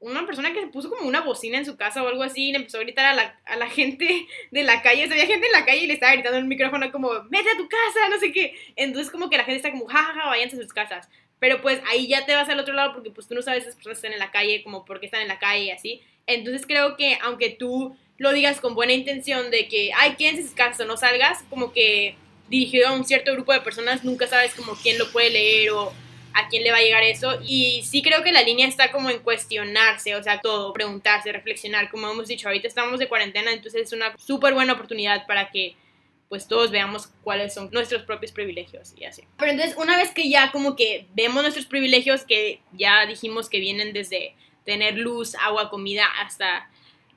una 0.00 0.26
persona 0.26 0.52
que 0.52 0.60
se 0.60 0.66
puso 0.66 0.90
como 0.90 1.08
una 1.08 1.22
bocina 1.22 1.58
en 1.58 1.64
su 1.64 1.76
casa 1.76 2.02
o 2.02 2.08
algo 2.08 2.22
así 2.22 2.48
y 2.48 2.52
le 2.52 2.58
empezó 2.58 2.78
a 2.78 2.82
gritar 2.82 3.06
a 3.06 3.14
la, 3.14 3.40
a 3.46 3.56
la 3.56 3.68
gente 3.68 4.26
de 4.50 4.62
la 4.62 4.82
calle. 4.82 5.04
O 5.04 5.06
sea, 5.06 5.14
había 5.14 5.26
gente 5.26 5.46
en 5.46 5.52
la 5.52 5.64
calle 5.64 5.84
y 5.84 5.86
le 5.86 5.94
estaba 5.94 6.12
gritando 6.12 6.36
en 6.36 6.44
el 6.44 6.48
micrófono 6.48 6.92
como, 6.92 7.10
vete 7.30 7.50
a 7.50 7.56
tu 7.56 7.68
casa, 7.68 8.08
no 8.10 8.18
sé 8.18 8.32
qué. 8.32 8.54
Entonces 8.76 9.10
como 9.10 9.30
que 9.30 9.38
la 9.38 9.44
gente 9.44 9.56
está 9.56 9.70
como, 9.70 9.86
jajaja, 9.86 10.20
ja, 10.20 10.28
váyanse 10.28 10.56
a 10.56 10.60
sus 10.60 10.72
casas. 10.72 11.08
Pero 11.38 11.60
pues 11.60 11.80
ahí 11.90 12.06
ya 12.08 12.24
te 12.24 12.34
vas 12.34 12.48
al 12.48 12.60
otro 12.60 12.74
lado 12.74 12.92
porque 12.92 13.10
pues 13.10 13.26
tú 13.26 13.34
no 13.34 13.42
sabes 13.42 13.62
si 13.62 13.68
esas 13.68 13.76
personas 13.76 13.98
están 13.98 14.12
en 14.12 14.18
la 14.18 14.30
calle, 14.30 14.62
como 14.62 14.84
por 14.84 15.00
qué 15.00 15.06
están 15.06 15.22
en 15.22 15.28
la 15.28 15.38
calle 15.38 15.64
y 15.64 15.70
así. 15.70 16.02
Entonces 16.26 16.66
creo 16.66 16.96
que 16.96 17.18
aunque 17.22 17.50
tú 17.50 17.96
lo 18.18 18.32
digas 18.32 18.60
con 18.60 18.74
buena 18.74 18.92
intención 18.92 19.50
de 19.50 19.68
que, 19.68 19.90
ay, 19.94 20.16
quédense 20.16 20.40
en 20.40 20.46
sus 20.46 20.56
casas 20.56 20.80
o 20.80 20.84
no 20.86 20.96
salgas, 20.96 21.42
como 21.50 21.72
que 21.72 22.16
dirigido 22.48 22.88
a 22.88 22.92
un 22.92 23.04
cierto 23.04 23.32
grupo 23.32 23.52
de 23.52 23.60
personas, 23.60 24.04
nunca 24.04 24.26
sabes 24.26 24.54
como 24.54 24.74
quién 24.74 24.98
lo 24.98 25.10
puede 25.10 25.30
leer 25.30 25.70
o 25.70 25.92
a 26.36 26.48
quién 26.48 26.62
le 26.62 26.70
va 26.70 26.76
a 26.76 26.82
llegar 26.82 27.02
eso. 27.02 27.40
Y 27.42 27.82
sí 27.82 28.02
creo 28.02 28.22
que 28.22 28.30
la 28.30 28.42
línea 28.42 28.68
está 28.68 28.92
como 28.92 29.08
en 29.08 29.20
cuestionarse, 29.20 30.14
o 30.14 30.22
sea, 30.22 30.40
todo, 30.40 30.72
preguntarse, 30.74 31.32
reflexionar. 31.32 31.90
Como 31.90 32.10
hemos 32.10 32.28
dicho, 32.28 32.46
ahorita 32.46 32.68
estamos 32.68 33.00
de 33.00 33.08
cuarentena, 33.08 33.52
entonces 33.52 33.86
es 33.86 33.92
una 33.92 34.14
súper 34.18 34.52
buena 34.52 34.74
oportunidad 34.74 35.26
para 35.26 35.50
que 35.50 35.76
pues 36.28 36.48
todos 36.48 36.72
veamos 36.72 37.08
cuáles 37.22 37.54
son 37.54 37.70
nuestros 37.72 38.02
propios 38.02 38.32
privilegios 38.32 38.92
y 38.96 39.04
así. 39.04 39.22
Pero 39.38 39.52
entonces, 39.52 39.76
una 39.78 39.96
vez 39.96 40.10
que 40.10 40.28
ya 40.28 40.50
como 40.50 40.76
que 40.76 41.06
vemos 41.14 41.40
nuestros 41.42 41.66
privilegios, 41.66 42.24
que 42.24 42.60
ya 42.72 43.06
dijimos 43.06 43.48
que 43.48 43.60
vienen 43.60 43.92
desde 43.92 44.34
tener 44.64 44.98
luz, 44.98 45.36
agua, 45.36 45.70
comida, 45.70 46.04
hasta 46.20 46.68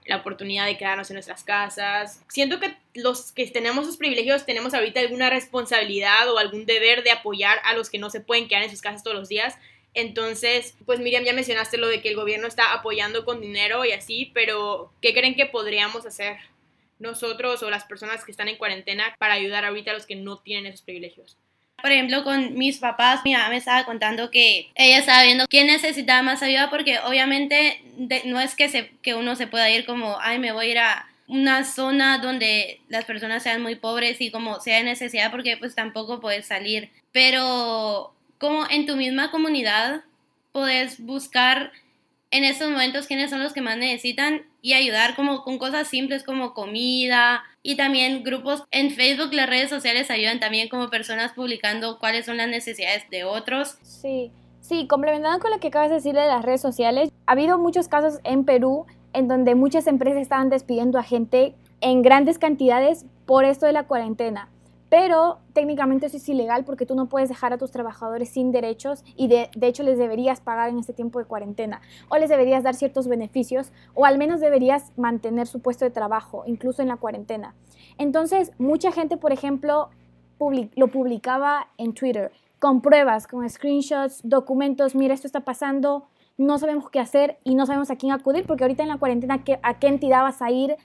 la 0.05 0.17
oportunidad 0.17 0.65
de 0.65 0.77
quedarnos 0.77 1.09
en 1.09 1.15
nuestras 1.15 1.43
casas. 1.43 2.23
Siento 2.29 2.59
que 2.59 2.75
los 2.93 3.31
que 3.31 3.45
tenemos 3.47 3.83
esos 3.83 3.97
privilegios 3.97 4.45
tenemos 4.45 4.73
ahorita 4.73 4.99
alguna 4.99 5.29
responsabilidad 5.29 6.31
o 6.31 6.37
algún 6.37 6.65
deber 6.65 7.03
de 7.03 7.11
apoyar 7.11 7.59
a 7.63 7.73
los 7.73 7.89
que 7.89 7.99
no 7.99 8.09
se 8.09 8.21
pueden 8.21 8.47
quedar 8.47 8.63
en 8.63 8.71
sus 8.71 8.81
casas 8.81 9.03
todos 9.03 9.17
los 9.17 9.29
días. 9.29 9.57
Entonces, 9.93 10.75
pues 10.85 10.99
Miriam, 10.99 11.23
ya 11.23 11.33
mencionaste 11.33 11.77
lo 11.77 11.87
de 11.87 12.01
que 12.01 12.09
el 12.09 12.15
gobierno 12.15 12.47
está 12.47 12.73
apoyando 12.73 13.25
con 13.25 13.41
dinero 13.41 13.85
y 13.85 13.91
así, 13.91 14.31
pero 14.33 14.93
¿qué 15.01 15.13
creen 15.13 15.35
que 15.35 15.45
podríamos 15.45 16.05
hacer 16.05 16.37
nosotros 16.99 17.63
o 17.63 17.69
las 17.69 17.85
personas 17.85 18.23
que 18.23 18.31
están 18.31 18.49
en 18.49 18.57
cuarentena 18.57 19.15
para 19.17 19.33
ayudar 19.33 19.65
ahorita 19.65 19.91
a 19.91 19.93
los 19.95 20.05
que 20.05 20.15
no 20.15 20.39
tienen 20.39 20.67
esos 20.67 20.83
privilegios? 20.83 21.37
Por 21.81 21.91
ejemplo, 21.91 22.23
con 22.23 22.55
mis 22.55 22.77
papás, 22.77 23.21
mi 23.23 23.33
mamá 23.33 23.49
me 23.49 23.57
estaba 23.57 23.85
contando 23.85 24.31
que 24.31 24.69
ella 24.75 24.99
estaba 24.99 25.23
viendo 25.23 25.45
quién 25.47 25.67
necesitaba 25.67 26.21
más 26.21 26.43
ayuda 26.43 26.69
porque 26.69 26.99
obviamente 26.99 27.81
no 28.25 28.39
es 28.39 28.55
que, 28.55 28.69
se, 28.69 28.91
que 29.01 29.15
uno 29.15 29.35
se 29.35 29.47
pueda 29.47 29.69
ir 29.69 29.85
como, 29.85 30.17
ay, 30.19 30.39
me 30.39 30.51
voy 30.51 30.67
a 30.67 30.71
ir 30.71 30.79
a 30.79 31.09
una 31.27 31.63
zona 31.63 32.17
donde 32.17 32.81
las 32.89 33.05
personas 33.05 33.43
sean 33.43 33.61
muy 33.61 33.75
pobres 33.75 34.19
y 34.19 34.31
como 34.31 34.59
sea 34.59 34.81
necesidad 34.83 35.29
porque 35.31 35.57
pues 35.57 35.75
tampoco 35.75 36.19
puedes 36.19 36.47
salir. 36.47 36.89
Pero 37.11 38.13
como 38.39 38.67
en 38.69 38.85
tu 38.85 38.95
misma 38.95 39.29
comunidad 39.31 40.01
puedes 40.51 40.99
buscar 40.99 41.71
en 42.31 42.43
estos 42.43 42.69
momentos 42.69 43.07
quiénes 43.07 43.29
son 43.29 43.41
los 43.41 43.53
que 43.53 43.61
más 43.61 43.77
necesitan 43.77 44.43
y 44.61 44.73
ayudar 44.73 45.15
como 45.15 45.43
con 45.43 45.57
cosas 45.57 45.87
simples 45.87 46.23
como 46.23 46.53
comida 46.53 47.43
y 47.63 47.75
también 47.75 48.23
grupos 48.23 48.63
en 48.71 48.91
Facebook, 48.91 49.33
las 49.33 49.49
redes 49.49 49.69
sociales 49.69 50.11
ayudan 50.11 50.39
también 50.39 50.69
como 50.69 50.89
personas 50.89 51.33
publicando 51.33 51.99
cuáles 51.99 52.25
son 52.25 52.37
las 52.37 52.47
necesidades 52.47 53.09
de 53.09 53.23
otros. 53.23 53.77
Sí, 53.81 54.31
sí, 54.61 54.87
complementando 54.87 55.39
con 55.39 55.51
lo 55.51 55.59
que 55.59 55.67
acabas 55.67 55.89
de 55.89 55.95
decir 55.95 56.13
de 56.13 56.27
las 56.27 56.43
redes 56.43 56.61
sociales, 56.61 57.09
ha 57.25 57.31
habido 57.31 57.57
muchos 57.57 57.87
casos 57.87 58.19
en 58.23 58.45
Perú 58.45 58.85
en 59.13 59.27
donde 59.27 59.55
muchas 59.55 59.87
empresas 59.87 60.21
estaban 60.21 60.49
despidiendo 60.49 60.99
a 60.99 61.03
gente 61.03 61.55
en 61.81 62.01
grandes 62.01 62.37
cantidades 62.37 63.05
por 63.25 63.45
esto 63.45 63.65
de 63.65 63.73
la 63.73 63.87
cuarentena 63.87 64.49
pero 64.89 65.37
técnicamente 65.53 66.07
eso 66.07 66.17
es 66.17 66.27
ilegal 66.27 66.65
porque 66.65 66.85
tú 66.85 66.95
no 66.95 67.07
puedes 67.07 67.29
dejar 67.29 67.53
a 67.53 67.57
tus 67.57 67.71
trabajadores 67.71 68.29
sin 68.29 68.51
derechos 68.51 69.03
y 69.15 69.27
de, 69.27 69.49
hecho 69.61 69.83
les 69.83 69.97
deberías 69.97 70.41
pagar 70.41 70.69
en 70.69 70.79
este 70.79 70.93
tiempo 70.93 71.19
de 71.19 71.25
cuarentena 71.25 71.81
o 72.09 72.17
les 72.17 72.29
deberías 72.29 72.63
dar 72.63 72.75
ciertos 72.75 73.07
beneficios 73.07 73.71
o 73.93 74.05
al 74.05 74.17
menos 74.17 74.39
deberías 74.39 74.91
mantener 74.97 75.47
su 75.47 75.61
puesto 75.61 75.85
de 75.85 75.91
trabajo, 75.91 76.43
incluso 76.47 76.81
en 76.81 76.87
la 76.87 76.97
cuarentena. 76.97 77.53
Entonces, 77.97 78.51
mucha 78.57 78.91
gente, 78.91 79.17
por 79.17 79.31
ejemplo, 79.31 79.89
lo 80.75 80.87
publicaba 80.87 81.67
en 81.77 81.93
Twitter 81.93 82.31
con 82.59 82.81
pruebas, 82.81 83.27
con 83.27 83.47
screenshots, 83.47 84.21
documentos, 84.23 84.95
mira, 84.95 85.13
esto 85.13 85.27
está 85.27 85.41
pasando, 85.41 86.07
no 86.37 86.57
sabemos 86.57 86.89
qué 86.89 86.99
hacer 86.99 87.37
y 87.43 87.55
no 87.55 87.65
sabemos 87.65 87.91
a 87.91 87.97
quién 87.97 88.11
acudir 88.11 88.45
porque 88.45 88.63
ahorita 88.63 88.83
en 88.83 88.89
la 88.89 88.97
cuarentena, 88.97 89.43
¿a 89.61 89.79
qué 89.79 89.87
entidad 89.87 90.23
vas 90.23 90.41
a 90.41 90.49
ir 90.49 90.77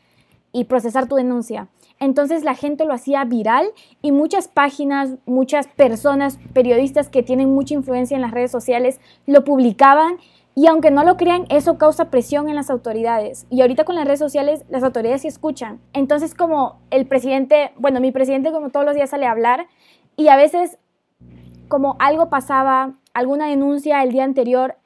y 0.55 0.65
procesar 0.65 1.07
tu 1.07 1.17
denuncia? 1.17 1.69
Entonces 2.01 2.45
la 2.45 2.55
gente 2.55 2.87
lo 2.87 2.95
hacía 2.95 3.25
viral 3.25 3.67
y 4.01 4.13
muchas 4.13 4.49
páginas, 4.49 5.17
muchas 5.27 5.69
personas, 5.69 6.39
periodistas 6.53 7.09
que 7.09 7.23
tienen 7.23 7.53
mucha 7.53 7.75
influencia 7.75 8.15
en 8.15 8.23
las 8.23 8.31
redes 8.31 8.51
sociales 8.51 9.01
lo 9.27 9.45
publicaban 9.45 10.17
y 10.57 10.69
aunque 10.69 10.91
no 10.91 11.05
lo 11.05 11.17
crean, 11.17 11.47
eso 11.49 11.79
causa 11.79 12.11
presión 12.11 12.49
en 12.49 12.55
las 12.55 12.71
autoridades. 12.71 13.47
Y 13.51 13.61
ahorita 13.61 13.85
con 13.85 13.97
las 13.97 14.05
redes 14.07 14.21
sociales, 14.21 14.65
las 14.69 14.85
autoridades 14.85 15.23
sí 15.23 15.29
escuchan. 15.29 15.81
Entonces 15.93 16.35
como 16.35 16.81
el 16.91 17.07
presidente, 17.07 17.73
bueno, 17.77 18.01
mi 18.01 18.13
presidente 18.13 18.53
como 18.53 18.71
todos 18.71 18.87
los 18.87 18.95
días 18.95 19.11
sale 19.11 19.27
a 19.27 19.33
hablar 19.33 19.67
y 20.17 20.29
a 20.29 20.37
veces 20.37 20.79
como 21.69 21.97
algo 21.99 22.29
pasaba, 22.29 22.95
alguna 23.15 23.49
denuncia 23.49 24.03
el 24.03 24.13
día 24.13 24.25
anterior, 24.25 24.77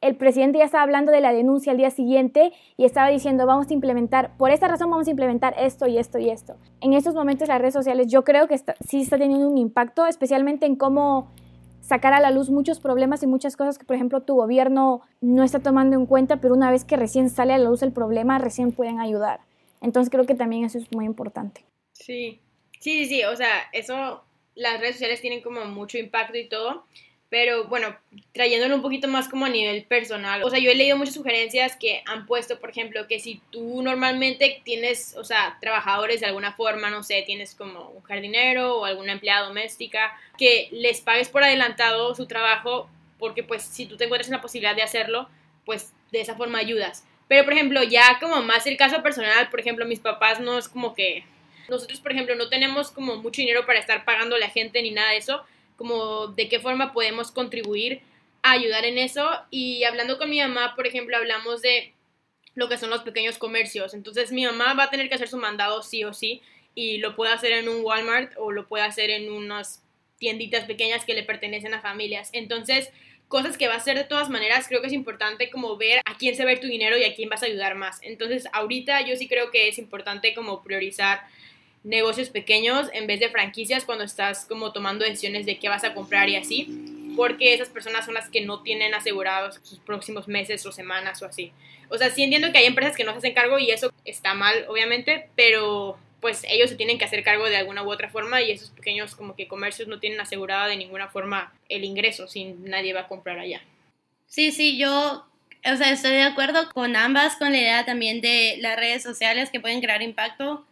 el 0.00 0.16
presidente 0.16 0.58
ya 0.58 0.64
estaba 0.64 0.84
hablando 0.84 1.10
de 1.10 1.20
la 1.20 1.32
denuncia 1.32 1.72
al 1.72 1.78
día 1.78 1.90
siguiente 1.90 2.52
y 2.76 2.84
estaba 2.84 3.08
diciendo 3.08 3.46
vamos 3.46 3.68
a 3.70 3.74
implementar, 3.74 4.36
por 4.36 4.50
esta 4.50 4.68
razón 4.68 4.90
vamos 4.90 5.08
a 5.08 5.10
implementar 5.10 5.54
esto 5.58 5.86
y 5.86 5.98
esto 5.98 6.18
y 6.18 6.30
esto. 6.30 6.56
En 6.80 6.92
estos 6.92 7.14
momentos 7.14 7.48
las 7.48 7.60
redes 7.60 7.74
sociales 7.74 8.06
yo 8.08 8.22
creo 8.22 8.46
que 8.46 8.58
sí 8.58 9.00
está 9.00 9.18
teniendo 9.18 9.48
un 9.48 9.58
impacto, 9.58 10.06
especialmente 10.06 10.66
en 10.66 10.76
cómo 10.76 11.32
sacar 11.80 12.12
a 12.12 12.20
la 12.20 12.30
luz 12.30 12.50
muchos 12.50 12.80
problemas 12.80 13.22
y 13.22 13.26
muchas 13.26 13.56
cosas 13.56 13.78
que, 13.78 13.86
por 13.86 13.96
ejemplo, 13.96 14.20
tu 14.20 14.34
gobierno 14.34 15.00
no 15.22 15.42
está 15.42 15.60
tomando 15.60 15.96
en 15.96 16.04
cuenta, 16.04 16.36
pero 16.36 16.54
una 16.54 16.70
vez 16.70 16.84
que 16.84 16.96
recién 16.96 17.30
sale 17.30 17.54
a 17.54 17.58
la 17.58 17.70
luz 17.70 17.82
el 17.82 17.92
problema, 17.92 18.38
recién 18.38 18.72
pueden 18.72 19.00
ayudar. 19.00 19.40
Entonces 19.80 20.10
creo 20.10 20.26
que 20.26 20.34
también 20.34 20.64
eso 20.64 20.78
es 20.78 20.92
muy 20.92 21.06
importante. 21.06 21.64
Sí, 21.92 22.40
sí, 22.78 23.06
sí, 23.06 23.24
o 23.24 23.34
sea, 23.34 23.48
eso, 23.72 24.22
las 24.54 24.80
redes 24.80 24.96
sociales 24.96 25.20
tienen 25.22 25.40
como 25.40 25.64
mucho 25.64 25.98
impacto 25.98 26.36
y 26.36 26.48
todo, 26.48 26.84
pero 27.30 27.64
bueno, 27.64 27.94
trayéndolo 28.32 28.74
un 28.74 28.82
poquito 28.82 29.06
más 29.06 29.28
como 29.28 29.44
a 29.44 29.50
nivel 29.50 29.84
personal. 29.84 30.42
O 30.44 30.50
sea, 30.50 30.58
yo 30.58 30.70
he 30.70 30.74
leído 30.74 30.96
muchas 30.96 31.14
sugerencias 31.14 31.76
que 31.76 32.02
han 32.06 32.24
puesto, 32.24 32.58
por 32.58 32.70
ejemplo, 32.70 33.06
que 33.06 33.20
si 33.20 33.42
tú 33.50 33.82
normalmente 33.82 34.62
tienes, 34.64 35.14
o 35.16 35.24
sea, 35.24 35.58
trabajadores 35.60 36.20
de 36.20 36.26
alguna 36.26 36.52
forma, 36.54 36.88
no 36.88 37.02
sé, 37.02 37.22
tienes 37.26 37.54
como 37.54 37.90
un 37.90 38.02
jardinero 38.02 38.78
o 38.78 38.84
alguna 38.86 39.12
empleada 39.12 39.46
doméstica, 39.46 40.18
que 40.38 40.68
les 40.72 41.02
pagues 41.02 41.28
por 41.28 41.44
adelantado 41.44 42.14
su 42.14 42.26
trabajo, 42.26 42.88
porque 43.18 43.42
pues 43.42 43.62
si 43.62 43.84
tú 43.84 43.98
te 43.98 44.04
encuentras 44.04 44.28
en 44.28 44.36
la 44.36 44.42
posibilidad 44.42 44.74
de 44.74 44.82
hacerlo, 44.82 45.28
pues 45.66 45.92
de 46.10 46.22
esa 46.22 46.34
forma 46.34 46.58
ayudas. 46.58 47.04
Pero, 47.28 47.44
por 47.44 47.52
ejemplo, 47.52 47.82
ya 47.82 48.18
como 48.20 48.40
más 48.40 48.66
el 48.66 48.78
caso 48.78 49.02
personal, 49.02 49.50
por 49.50 49.60
ejemplo, 49.60 49.84
mis 49.84 50.00
papás 50.00 50.40
no 50.40 50.56
es 50.56 50.68
como 50.68 50.94
que... 50.94 51.24
Nosotros, 51.68 52.00
por 52.00 52.12
ejemplo, 52.12 52.34
no 52.34 52.48
tenemos 52.48 52.90
como 52.90 53.16
mucho 53.16 53.42
dinero 53.42 53.66
para 53.66 53.78
estar 53.78 54.06
pagando 54.06 54.36
a 54.36 54.38
la 54.38 54.48
gente 54.48 54.80
ni 54.80 54.90
nada 54.90 55.10
de 55.10 55.18
eso 55.18 55.44
como 55.78 56.26
de 56.26 56.48
qué 56.48 56.58
forma 56.58 56.92
podemos 56.92 57.30
contribuir 57.30 58.02
a 58.42 58.50
ayudar 58.50 58.84
en 58.84 58.98
eso. 58.98 59.30
Y 59.50 59.84
hablando 59.84 60.18
con 60.18 60.28
mi 60.28 60.40
mamá, 60.40 60.74
por 60.74 60.86
ejemplo, 60.86 61.16
hablamos 61.16 61.62
de 61.62 61.94
lo 62.54 62.68
que 62.68 62.76
son 62.76 62.90
los 62.90 63.02
pequeños 63.02 63.38
comercios. 63.38 63.94
Entonces 63.94 64.32
mi 64.32 64.44
mamá 64.44 64.74
va 64.74 64.84
a 64.84 64.90
tener 64.90 65.08
que 65.08 65.14
hacer 65.14 65.28
su 65.28 65.38
mandado 65.38 65.82
sí 65.82 66.02
o 66.02 66.12
sí 66.12 66.42
y 66.74 66.98
lo 66.98 67.14
puede 67.14 67.32
hacer 67.32 67.52
en 67.52 67.68
un 67.68 67.84
Walmart 67.84 68.32
o 68.36 68.50
lo 68.50 68.66
puede 68.66 68.84
hacer 68.84 69.10
en 69.10 69.30
unas 69.30 69.84
tienditas 70.18 70.64
pequeñas 70.64 71.04
que 71.04 71.14
le 71.14 71.22
pertenecen 71.22 71.72
a 71.72 71.80
familias. 71.80 72.30
Entonces, 72.32 72.90
cosas 73.28 73.56
que 73.56 73.68
va 73.68 73.74
a 73.74 73.76
hacer 73.76 73.96
de 73.96 74.02
todas 74.02 74.30
maneras, 74.30 74.66
creo 74.66 74.80
que 74.80 74.88
es 74.88 74.92
importante 74.92 75.50
como 75.50 75.76
ver 75.76 76.00
a 76.04 76.18
quién 76.18 76.34
se 76.34 76.44
ve 76.44 76.56
tu 76.56 76.66
dinero 76.66 76.98
y 76.98 77.04
a 77.04 77.14
quién 77.14 77.28
vas 77.28 77.44
a 77.44 77.46
ayudar 77.46 77.76
más. 77.76 78.00
Entonces, 78.02 78.48
ahorita 78.52 79.06
yo 79.06 79.14
sí 79.14 79.28
creo 79.28 79.52
que 79.52 79.68
es 79.68 79.78
importante 79.78 80.34
como 80.34 80.64
priorizar 80.64 81.20
negocios 81.84 82.30
pequeños 82.30 82.88
en 82.92 83.06
vez 83.06 83.20
de 83.20 83.28
franquicias 83.28 83.84
cuando 83.84 84.04
estás 84.04 84.44
como 84.46 84.72
tomando 84.72 85.04
decisiones 85.04 85.46
de 85.46 85.58
qué 85.58 85.68
vas 85.68 85.84
a 85.84 85.94
comprar 85.94 86.28
y 86.28 86.36
así, 86.36 87.12
porque 87.16 87.54
esas 87.54 87.68
personas 87.68 88.04
son 88.04 88.14
las 88.14 88.28
que 88.28 88.40
no 88.40 88.62
tienen 88.62 88.94
asegurados 88.94 89.60
sus 89.62 89.78
próximos 89.78 90.28
meses 90.28 90.64
o 90.66 90.72
semanas 90.72 91.22
o 91.22 91.26
así. 91.26 91.52
O 91.88 91.98
sea, 91.98 92.10
sí 92.10 92.22
entiendo 92.22 92.52
que 92.52 92.58
hay 92.58 92.66
empresas 92.66 92.96
que 92.96 93.04
no 93.04 93.12
se 93.12 93.18
hacen 93.18 93.34
cargo 93.34 93.58
y 93.58 93.70
eso 93.70 93.92
está 94.04 94.34
mal, 94.34 94.66
obviamente, 94.68 95.28
pero 95.34 95.98
pues 96.20 96.44
ellos 96.48 96.68
se 96.68 96.76
tienen 96.76 96.98
que 96.98 97.04
hacer 97.04 97.22
cargo 97.22 97.48
de 97.48 97.56
alguna 97.56 97.82
u 97.82 97.90
otra 97.90 98.08
forma 98.08 98.42
y 98.42 98.50
esos 98.50 98.70
pequeños 98.70 99.14
como 99.14 99.36
que 99.36 99.46
comercios 99.46 99.88
no 99.88 100.00
tienen 100.00 100.20
asegurado 100.20 100.68
de 100.68 100.76
ninguna 100.76 101.08
forma 101.08 101.52
el 101.68 101.84
ingreso, 101.84 102.26
si 102.26 102.44
nadie 102.44 102.92
va 102.92 103.02
a 103.02 103.08
comprar 103.08 103.38
allá. 103.38 103.62
Sí, 104.26 104.52
sí, 104.52 104.76
yo 104.76 105.24
o 105.64 105.76
sea, 105.76 105.90
estoy 105.90 106.12
de 106.12 106.22
acuerdo 106.22 106.68
con 106.70 106.96
ambas, 106.96 107.36
con 107.36 107.52
la 107.52 107.58
idea 107.58 107.84
también 107.84 108.20
de 108.20 108.56
las 108.60 108.76
redes 108.76 109.02
sociales 109.02 109.50
que 109.50 109.60
pueden 109.60 109.80
crear 109.80 110.02
impacto 110.02 110.64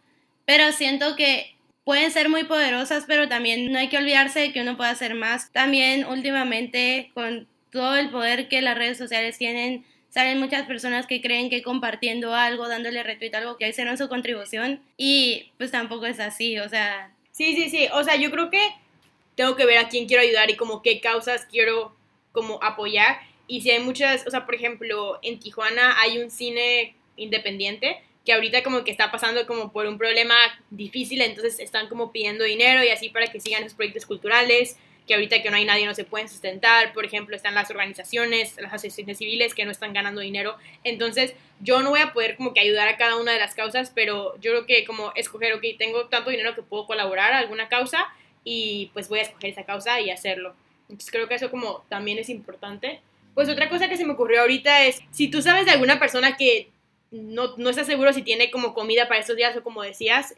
pero 0.47 0.71
siento 0.71 1.17
que 1.17 1.57
pueden 1.83 2.09
ser 2.09 2.29
muy 2.29 2.45
poderosas, 2.45 3.03
pero 3.05 3.27
también 3.27 3.69
no 3.69 3.77
hay 3.77 3.89
que 3.89 3.97
olvidarse 3.97 4.39
de 4.39 4.53
que 4.53 4.61
uno 4.61 4.77
puede 4.77 4.91
hacer 4.91 5.13
más. 5.13 5.51
También 5.51 6.05
últimamente 6.05 7.11
con 7.13 7.49
todo 7.69 7.97
el 7.97 8.09
poder 8.09 8.47
que 8.47 8.61
las 8.61 8.77
redes 8.77 8.97
sociales 8.97 9.37
tienen, 9.37 9.85
salen 10.09 10.39
muchas 10.39 10.65
personas 10.65 11.05
que 11.05 11.21
creen 11.21 11.49
que 11.49 11.61
compartiendo 11.61 12.33
algo, 12.33 12.69
dándole 12.69 13.03
retweet 13.03 13.35
a 13.35 13.39
algo, 13.39 13.57
que 13.57 13.67
hicieron 13.67 13.97
su 13.97 14.07
contribución 14.07 14.81
y 14.95 15.51
pues 15.57 15.69
tampoco 15.69 16.05
es 16.05 16.21
así, 16.21 16.57
o 16.59 16.69
sea... 16.69 17.13
Sí, 17.33 17.53
sí, 17.53 17.69
sí, 17.69 17.89
o 17.93 18.01
sea, 18.05 18.15
yo 18.15 18.31
creo 18.31 18.49
que 18.49 18.61
tengo 19.35 19.57
que 19.57 19.65
ver 19.65 19.79
a 19.79 19.89
quién 19.89 20.07
quiero 20.07 20.23
ayudar 20.23 20.49
y 20.49 20.55
como 20.55 20.81
qué 20.81 21.01
causas 21.01 21.45
quiero 21.45 21.93
como 22.31 22.63
apoyar. 22.63 23.19
Y 23.47 23.61
si 23.61 23.71
hay 23.71 23.81
muchas, 23.81 24.25
o 24.25 24.31
sea, 24.31 24.45
por 24.45 24.55
ejemplo, 24.55 25.19
en 25.23 25.39
Tijuana 25.39 25.99
hay 25.99 26.19
un 26.19 26.31
cine 26.31 26.95
independiente 27.17 28.01
que 28.27 28.33
ahorita 28.33 28.61
como 28.61 28.83
que 28.83 28.91
está 28.91 29.09
pasando 29.09 29.47
como 29.47 29.71
por 29.71 29.87
un 29.87 29.97
problema 29.97 30.35
difícil, 30.69 31.21
entonces 31.21 31.61
están 31.61 31.87
como 31.87 32.11
pidiendo 32.11 32.43
dinero 32.43 32.83
y 32.83 32.89
así 32.89 33.07
para 33.07 33.27
que 33.27 33.39
sigan 33.39 33.63
esos 33.63 33.75
proyectos 33.77 34.05
culturales, 34.05 34.77
que 35.07 35.13
ahorita 35.13 35.41
que 35.41 35.49
no 35.49 35.55
hay 35.55 35.63
nadie 35.63 35.85
no 35.85 35.95
se 35.95 36.03
pueden 36.03 36.27
sustentar, 36.27 36.91
por 36.91 37.05
ejemplo, 37.05 37.37
están 37.37 37.55
las 37.55 37.71
organizaciones, 37.71 38.57
las 38.57 38.73
asociaciones 38.73 39.19
civiles 39.19 39.55
que 39.55 39.63
no 39.63 39.71
están 39.71 39.93
ganando 39.93 40.19
dinero, 40.19 40.57
entonces 40.83 41.35
yo 41.61 41.81
no 41.81 41.91
voy 41.91 42.01
a 42.01 42.11
poder 42.11 42.35
como 42.35 42.53
que 42.53 42.59
ayudar 42.59 42.89
a 42.89 42.97
cada 42.97 43.15
una 43.15 43.31
de 43.31 43.39
las 43.39 43.55
causas, 43.55 43.93
pero 43.95 44.37
yo 44.41 44.51
creo 44.51 44.65
que 44.65 44.83
como 44.83 45.13
escoger, 45.15 45.53
ok, 45.53 45.63
tengo 45.79 46.07
tanto 46.07 46.29
dinero 46.29 46.53
que 46.53 46.63
puedo 46.63 46.85
colaborar 46.85 47.31
a 47.31 47.37
alguna 47.37 47.69
causa 47.69 48.13
y 48.43 48.91
pues 48.91 49.07
voy 49.07 49.19
a 49.19 49.21
escoger 49.21 49.51
esa 49.51 49.63
causa 49.63 50.01
y 50.01 50.09
hacerlo. 50.09 50.53
Entonces 50.89 51.11
creo 51.11 51.29
que 51.29 51.35
eso 51.35 51.49
como 51.49 51.85
también 51.87 52.19
es 52.19 52.27
importante. 52.27 52.99
Pues 53.33 53.47
otra 53.47 53.69
cosa 53.69 53.87
que 53.87 53.95
se 53.95 54.03
me 54.03 54.13
ocurrió 54.13 54.41
ahorita 54.41 54.85
es, 54.85 54.99
si 55.11 55.29
tú 55.29 55.41
sabes 55.41 55.65
de 55.65 55.71
alguna 55.71 55.97
persona 55.97 56.35
que 56.35 56.71
no, 57.11 57.55
no 57.57 57.69
estás 57.69 57.87
seguro 57.87 58.13
si 58.13 58.21
tiene 58.21 58.51
como 58.51 58.73
comida 58.73 59.07
para 59.07 59.19
estos 59.19 59.35
días 59.35 59.55
o 59.55 59.63
como 59.63 59.83
decías, 59.83 60.35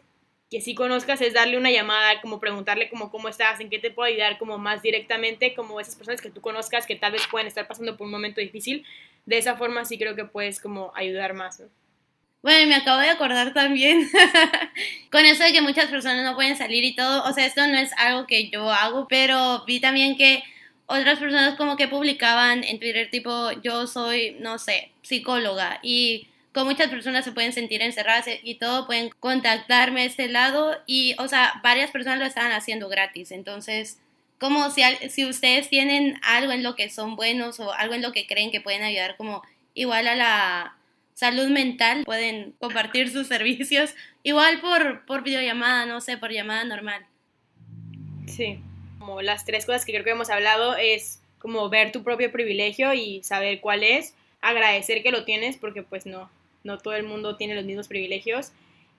que 0.50 0.60
si 0.60 0.74
conozcas 0.74 1.20
es 1.20 1.32
darle 1.32 1.56
una 1.56 1.70
llamada, 1.70 2.20
como 2.20 2.40
preguntarle 2.40 2.90
como 2.90 3.10
cómo 3.10 3.28
estás, 3.28 3.60
en 3.60 3.70
qué 3.70 3.78
te 3.78 3.92
puedo 3.92 4.08
ayudar, 4.08 4.36
como 4.36 4.58
más 4.58 4.82
directamente, 4.82 5.54
como 5.54 5.80
esas 5.80 5.94
personas 5.94 6.20
que 6.20 6.30
tú 6.30 6.40
conozcas 6.40 6.86
que 6.86 6.96
tal 6.96 7.12
vez 7.12 7.22
pueden 7.30 7.46
estar 7.46 7.68
pasando 7.68 7.96
por 7.96 8.06
un 8.06 8.10
momento 8.10 8.40
difícil. 8.40 8.84
De 9.26 9.38
esa 9.38 9.56
forma 9.56 9.84
sí 9.84 9.96
creo 9.96 10.16
que 10.16 10.24
puedes 10.24 10.60
como 10.60 10.92
ayudar 10.96 11.34
más. 11.34 11.62
Bueno, 12.42 12.66
me 12.66 12.74
acabo 12.74 13.00
de 13.00 13.10
acordar 13.10 13.52
también 13.52 14.08
con 15.12 15.24
eso 15.24 15.44
de 15.44 15.52
que 15.52 15.60
muchas 15.60 15.86
personas 15.86 16.24
no 16.24 16.34
pueden 16.34 16.56
salir 16.56 16.82
y 16.84 16.96
todo. 16.96 17.22
O 17.24 17.32
sea, 17.32 17.46
esto 17.46 17.64
no 17.68 17.78
es 17.78 17.92
algo 17.96 18.26
que 18.26 18.50
yo 18.50 18.70
hago, 18.72 19.06
pero 19.08 19.64
vi 19.66 19.78
también 19.78 20.16
que 20.16 20.42
otras 20.86 21.20
personas 21.20 21.54
como 21.56 21.76
que 21.76 21.86
publicaban 21.86 22.64
en 22.64 22.80
Twitter 22.80 23.08
tipo, 23.08 23.52
yo 23.62 23.86
soy, 23.86 24.36
no 24.40 24.58
sé, 24.58 24.90
psicóloga 25.02 25.78
y 25.84 26.29
con 26.52 26.66
muchas 26.66 26.88
personas 26.88 27.24
se 27.24 27.32
pueden 27.32 27.52
sentir 27.52 27.80
encerradas 27.82 28.26
y 28.42 28.56
todo, 28.56 28.86
pueden 28.86 29.10
contactarme 29.20 30.02
a 30.02 30.04
este 30.04 30.28
lado 30.28 30.76
y, 30.86 31.14
o 31.18 31.28
sea, 31.28 31.60
varias 31.62 31.90
personas 31.90 32.18
lo 32.18 32.24
están 32.24 32.52
haciendo 32.52 32.88
gratis. 32.88 33.30
Entonces, 33.30 33.98
como 34.38 34.70
si, 34.70 34.82
si 35.10 35.24
ustedes 35.26 35.68
tienen 35.68 36.18
algo 36.22 36.52
en 36.52 36.62
lo 36.62 36.74
que 36.74 36.90
son 36.90 37.14
buenos 37.14 37.60
o 37.60 37.72
algo 37.72 37.94
en 37.94 38.02
lo 38.02 38.12
que 38.12 38.26
creen 38.26 38.50
que 38.50 38.60
pueden 38.60 38.82
ayudar 38.82 39.16
como 39.16 39.42
igual 39.74 40.08
a 40.08 40.16
la 40.16 40.76
salud 41.14 41.48
mental, 41.50 42.04
pueden 42.04 42.54
compartir 42.58 43.10
sus 43.10 43.26
servicios, 43.28 43.94
igual 44.22 44.60
por, 44.60 45.04
por 45.04 45.22
videollamada, 45.22 45.86
no 45.86 46.00
sé, 46.00 46.16
por 46.16 46.32
llamada 46.32 46.64
normal. 46.64 47.06
Sí, 48.26 48.58
como 48.98 49.22
las 49.22 49.44
tres 49.44 49.66
cosas 49.66 49.84
que 49.84 49.92
creo 49.92 50.04
que 50.04 50.10
hemos 50.10 50.30
hablado 50.30 50.76
es 50.76 51.20
como 51.38 51.68
ver 51.68 51.92
tu 51.92 52.02
propio 52.02 52.32
privilegio 52.32 52.92
y 52.94 53.22
saber 53.22 53.60
cuál 53.60 53.82
es, 53.82 54.14
agradecer 54.40 55.02
que 55.02 55.10
lo 55.10 55.24
tienes 55.24 55.56
porque 55.56 55.82
pues 55.82 56.06
no, 56.06 56.30
no 56.64 56.78
todo 56.78 56.94
el 56.94 57.04
mundo 57.04 57.36
tiene 57.36 57.54
los 57.54 57.64
mismos 57.64 57.88
privilegios 57.88 58.52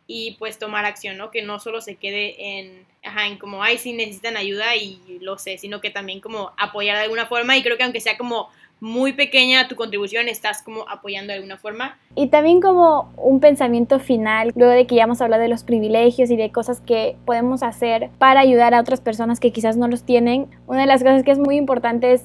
y 0.07 0.35
pues 0.39 0.59
tomar 0.59 0.85
acción, 0.85 1.17
¿no? 1.17 1.31
Que 1.31 1.41
no 1.41 1.59
solo 1.59 1.81
se 1.81 1.95
quede 1.95 2.59
en, 2.59 2.85
ajá, 3.03 3.27
en 3.27 3.37
como, 3.37 3.63
ay, 3.63 3.77
sí 3.77 3.93
necesitan 3.93 4.35
ayuda 4.35 4.75
y 4.75 5.19
lo 5.21 5.37
sé, 5.37 5.57
sino 5.57 5.79
que 5.79 5.89
también 5.89 6.19
como 6.19 6.51
apoyar 6.57 6.97
de 6.97 7.03
alguna 7.03 7.27
forma 7.27 7.57
y 7.57 7.63
creo 7.63 7.77
que 7.77 7.83
aunque 7.83 8.01
sea 8.01 8.17
como 8.17 8.49
muy 8.81 9.13
pequeña 9.13 9.67
tu 9.67 9.75
contribución, 9.75 10.27
estás 10.27 10.63
como 10.63 10.89
apoyando 10.89 11.31
de 11.31 11.37
alguna 11.37 11.57
forma. 11.57 11.99
Y 12.15 12.27
también 12.27 12.59
como 12.61 13.13
un 13.15 13.39
pensamiento 13.39 13.99
final, 13.99 14.51
luego 14.55 14.73
de 14.73 14.87
que 14.87 14.95
ya 14.95 15.03
hemos 15.03 15.21
hablado 15.21 15.43
de 15.43 15.49
los 15.49 15.63
privilegios 15.63 16.31
y 16.31 16.35
de 16.35 16.51
cosas 16.51 16.81
que 16.81 17.15
podemos 17.25 17.61
hacer 17.61 18.09
para 18.17 18.39
ayudar 18.39 18.73
a 18.73 18.81
otras 18.81 18.99
personas 18.99 19.39
que 19.39 19.53
quizás 19.53 19.77
no 19.77 19.87
los 19.87 20.03
tienen, 20.03 20.47
una 20.65 20.81
de 20.81 20.87
las 20.87 21.03
cosas 21.03 21.23
que 21.23 21.29
es 21.29 21.37
muy 21.37 21.57
importante 21.57 22.11
es 22.11 22.23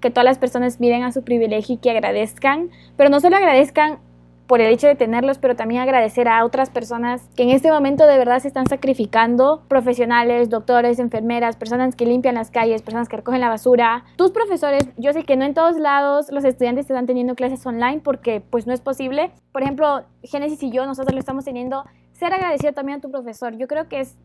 que 0.00 0.10
todas 0.10 0.24
las 0.24 0.38
personas 0.38 0.80
miren 0.80 1.04
a 1.04 1.12
su 1.12 1.22
privilegio 1.22 1.76
y 1.76 1.78
que 1.78 1.90
agradezcan, 1.90 2.70
pero 2.96 3.08
no 3.08 3.20
solo 3.20 3.36
agradezcan 3.36 4.00
por 4.46 4.60
el 4.60 4.72
hecho 4.72 4.86
de 4.86 4.94
tenerlos, 4.94 5.38
pero 5.38 5.56
también 5.56 5.82
agradecer 5.82 6.28
a 6.28 6.44
otras 6.44 6.70
personas 6.70 7.28
que 7.36 7.42
en 7.42 7.50
este 7.50 7.70
momento 7.70 8.06
de 8.06 8.16
verdad 8.18 8.38
se 8.38 8.48
están 8.48 8.66
sacrificando, 8.66 9.62
profesionales, 9.68 10.50
doctores, 10.50 10.98
enfermeras, 10.98 11.56
personas 11.56 11.96
que 11.96 12.06
limpian 12.06 12.36
las 12.36 12.50
calles, 12.50 12.82
personas 12.82 13.08
que 13.08 13.16
recogen 13.16 13.40
la 13.40 13.48
basura. 13.48 14.04
Tus 14.16 14.30
profesores, 14.30 14.88
yo 14.96 15.12
sé 15.12 15.24
que 15.24 15.36
no 15.36 15.44
en 15.44 15.54
todos 15.54 15.76
lados 15.76 16.30
los 16.30 16.44
estudiantes 16.44 16.88
están 16.88 17.06
teniendo 17.06 17.34
clases 17.34 17.64
online 17.66 18.00
porque 18.02 18.40
pues 18.40 18.66
no 18.66 18.72
es 18.72 18.80
posible. 18.80 19.30
Por 19.52 19.62
ejemplo, 19.62 20.04
Génesis 20.22 20.62
y 20.62 20.70
yo, 20.70 20.86
nosotros 20.86 21.12
lo 21.14 21.20
estamos 21.20 21.44
teniendo. 21.44 21.84
Ser 22.12 22.32
agradecido 22.32 22.72
también 22.72 22.98
a 22.98 23.00
tu 23.00 23.10
profesor. 23.10 23.56
Yo 23.56 23.66
creo 23.66 23.88
que 23.88 24.00
es 24.00 24.16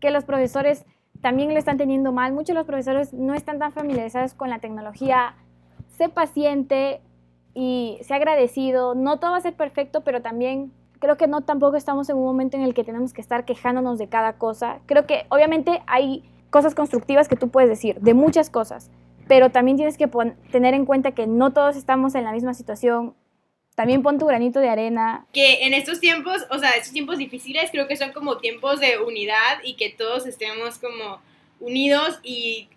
que 0.00 0.10
los 0.10 0.24
profesores 0.24 0.84
también 1.20 1.52
lo 1.52 1.58
están 1.58 1.76
teniendo 1.76 2.12
mal. 2.12 2.32
Muchos 2.32 2.48
de 2.48 2.54
los 2.54 2.66
profesores 2.66 3.12
no 3.12 3.34
están 3.34 3.58
tan 3.58 3.72
familiarizados 3.72 4.34
con 4.34 4.50
la 4.50 4.58
tecnología. 4.58 5.34
Sé 5.96 6.08
paciente, 6.08 7.00
y 7.60 7.98
sea 8.02 8.18
agradecido. 8.18 8.94
No 8.94 9.18
todo 9.18 9.32
va 9.32 9.38
a 9.38 9.40
ser 9.40 9.54
perfecto, 9.54 10.02
pero 10.02 10.22
también 10.22 10.72
creo 11.00 11.16
que 11.16 11.26
no 11.26 11.40
tampoco 11.40 11.76
estamos 11.76 12.08
en 12.08 12.16
un 12.16 12.22
momento 12.22 12.56
en 12.56 12.62
el 12.62 12.72
que 12.72 12.84
tenemos 12.84 13.12
que 13.12 13.20
estar 13.20 13.44
quejándonos 13.44 13.98
de 13.98 14.08
cada 14.08 14.34
cosa. 14.34 14.78
Creo 14.86 15.06
que 15.06 15.26
obviamente 15.28 15.82
hay 15.88 16.22
cosas 16.50 16.76
constructivas 16.76 17.26
que 17.26 17.34
tú 17.34 17.48
puedes 17.48 17.68
decir, 17.68 17.98
de 17.98 18.14
muchas 18.14 18.48
cosas, 18.48 18.92
pero 19.26 19.50
también 19.50 19.76
tienes 19.76 19.98
que 19.98 20.08
tener 20.52 20.72
en 20.72 20.86
cuenta 20.86 21.10
que 21.12 21.26
no 21.26 21.52
todos 21.52 21.74
estamos 21.74 22.14
en 22.14 22.22
la 22.22 22.30
misma 22.30 22.54
situación. 22.54 23.16
También 23.74 24.04
pon 24.04 24.18
tu 24.18 24.26
granito 24.26 24.60
de 24.60 24.68
arena. 24.68 25.26
Que 25.32 25.66
en 25.66 25.74
estos 25.74 25.98
tiempos, 25.98 26.46
o 26.52 26.58
sea, 26.58 26.70
estos 26.70 26.92
tiempos 26.92 27.18
difíciles, 27.18 27.72
creo 27.72 27.88
que 27.88 27.96
son 27.96 28.12
como 28.12 28.38
tiempos 28.38 28.78
de 28.78 28.98
unidad 28.98 29.58
y 29.64 29.74
que 29.74 29.90
todos 29.90 30.28
estemos 30.28 30.78
como 30.78 31.20
unidos 31.58 32.20
y 32.22 32.68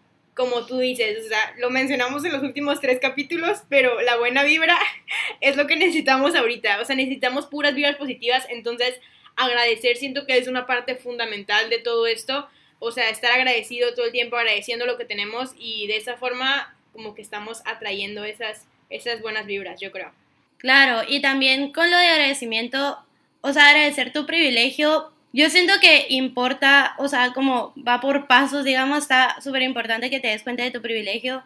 como 0.41 0.65
tú 0.65 0.79
dices, 0.79 1.23
o 1.23 1.27
sea, 1.27 1.53
lo 1.59 1.69
mencionamos 1.69 2.25
en 2.25 2.31
los 2.31 2.41
últimos 2.41 2.81
tres 2.81 2.97
capítulos, 2.99 3.59
pero 3.69 4.01
la 4.01 4.17
buena 4.17 4.41
vibra 4.43 4.75
es 5.39 5.55
lo 5.55 5.67
que 5.67 5.75
necesitamos 5.75 6.33
ahorita, 6.33 6.81
o 6.81 6.85
sea, 6.85 6.95
necesitamos 6.95 7.45
puras 7.45 7.75
vibras 7.75 7.95
positivas, 7.95 8.47
entonces 8.49 8.99
agradecer 9.35 9.97
siento 9.97 10.25
que 10.25 10.39
es 10.39 10.47
una 10.47 10.65
parte 10.65 10.95
fundamental 10.95 11.69
de 11.69 11.77
todo 11.77 12.07
esto, 12.07 12.49
o 12.79 12.91
sea, 12.91 13.11
estar 13.11 13.31
agradecido 13.31 13.93
todo 13.93 14.07
el 14.07 14.11
tiempo, 14.11 14.35
agradeciendo 14.35 14.87
lo 14.87 14.97
que 14.97 15.05
tenemos 15.05 15.51
y 15.59 15.85
de 15.85 15.97
esa 15.97 16.17
forma 16.17 16.75
como 16.91 17.13
que 17.13 17.21
estamos 17.21 17.61
atrayendo 17.65 18.23
esas, 18.23 18.65
esas 18.89 19.21
buenas 19.21 19.45
vibras, 19.45 19.79
yo 19.79 19.91
creo. 19.91 20.11
Claro, 20.57 21.07
y 21.07 21.21
también 21.21 21.71
con 21.71 21.91
lo 21.91 21.97
de 21.97 22.07
agradecimiento, 22.07 22.97
o 23.41 23.53
sea, 23.53 23.69
agradecer 23.69 24.11
tu 24.11 24.25
privilegio 24.25 25.11
yo 25.33 25.49
siento 25.49 25.73
que 25.81 26.07
importa, 26.09 26.95
o 26.97 27.07
sea, 27.07 27.33
como 27.33 27.73
va 27.87 28.01
por 28.01 28.27
pasos, 28.27 28.65
digamos, 28.65 28.99
está 28.99 29.39
súper 29.41 29.61
importante 29.61 30.09
que 30.09 30.19
te 30.19 30.27
des 30.27 30.43
cuenta 30.43 30.63
de 30.63 30.71
tu 30.71 30.81
privilegio, 30.81 31.43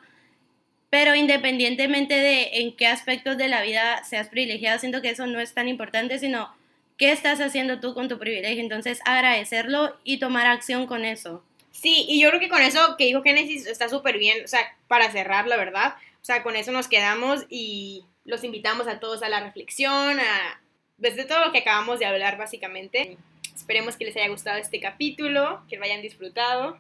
pero 0.89 1.13
independientemente 1.13 2.15
de 2.15 2.49
en 2.59 2.75
qué 2.75 2.87
aspectos 2.87 3.37
de 3.37 3.47
la 3.47 3.61
vida 3.61 4.03
seas 4.03 4.29
privilegiado, 4.29 4.79
siento 4.79 5.01
que 5.01 5.09
eso 5.09 5.27
no 5.27 5.39
es 5.39 5.53
tan 5.53 5.67
importante, 5.67 6.19
sino 6.19 6.53
qué 6.97 7.11
estás 7.11 7.41
haciendo 7.41 7.79
tú 7.79 7.93
con 7.93 8.07
tu 8.07 8.17
privilegio. 8.17 8.61
Entonces, 8.61 9.01
agradecerlo 9.05 9.97
y 10.03 10.17
tomar 10.17 10.47
acción 10.47 10.87
con 10.87 11.05
eso. 11.05 11.43
Sí, 11.71 12.05
y 12.07 12.21
yo 12.21 12.29
creo 12.29 12.39
que 12.39 12.49
con 12.49 12.61
eso 12.61 12.95
que 12.97 13.05
dijo 13.05 13.21
Genesis 13.21 13.67
está 13.67 13.89
súper 13.89 14.17
bien, 14.17 14.43
o 14.45 14.47
sea, 14.47 14.61
para 14.87 15.11
cerrar, 15.11 15.45
la 15.47 15.57
verdad, 15.57 15.95
o 16.21 16.25
sea, 16.25 16.41
con 16.41 16.55
eso 16.55 16.71
nos 16.71 16.87
quedamos 16.87 17.45
y 17.49 18.05
los 18.23 18.43
invitamos 18.43 18.87
a 18.87 18.99
todos 18.99 19.21
a 19.23 19.29
la 19.29 19.41
reflexión, 19.41 20.19
a 20.19 20.61
desde 20.97 21.25
todo 21.25 21.45
lo 21.45 21.51
que 21.51 21.59
acabamos 21.59 21.99
de 21.99 22.05
hablar 22.05 22.37
básicamente. 22.37 23.17
Esperemos 23.55 23.95
que 23.95 24.05
les 24.05 24.15
haya 24.17 24.27
gustado 24.27 24.57
este 24.57 24.79
capítulo, 24.79 25.63
que 25.69 25.77
lo 25.77 25.85
hayan 25.85 26.01
disfrutado. 26.01 26.77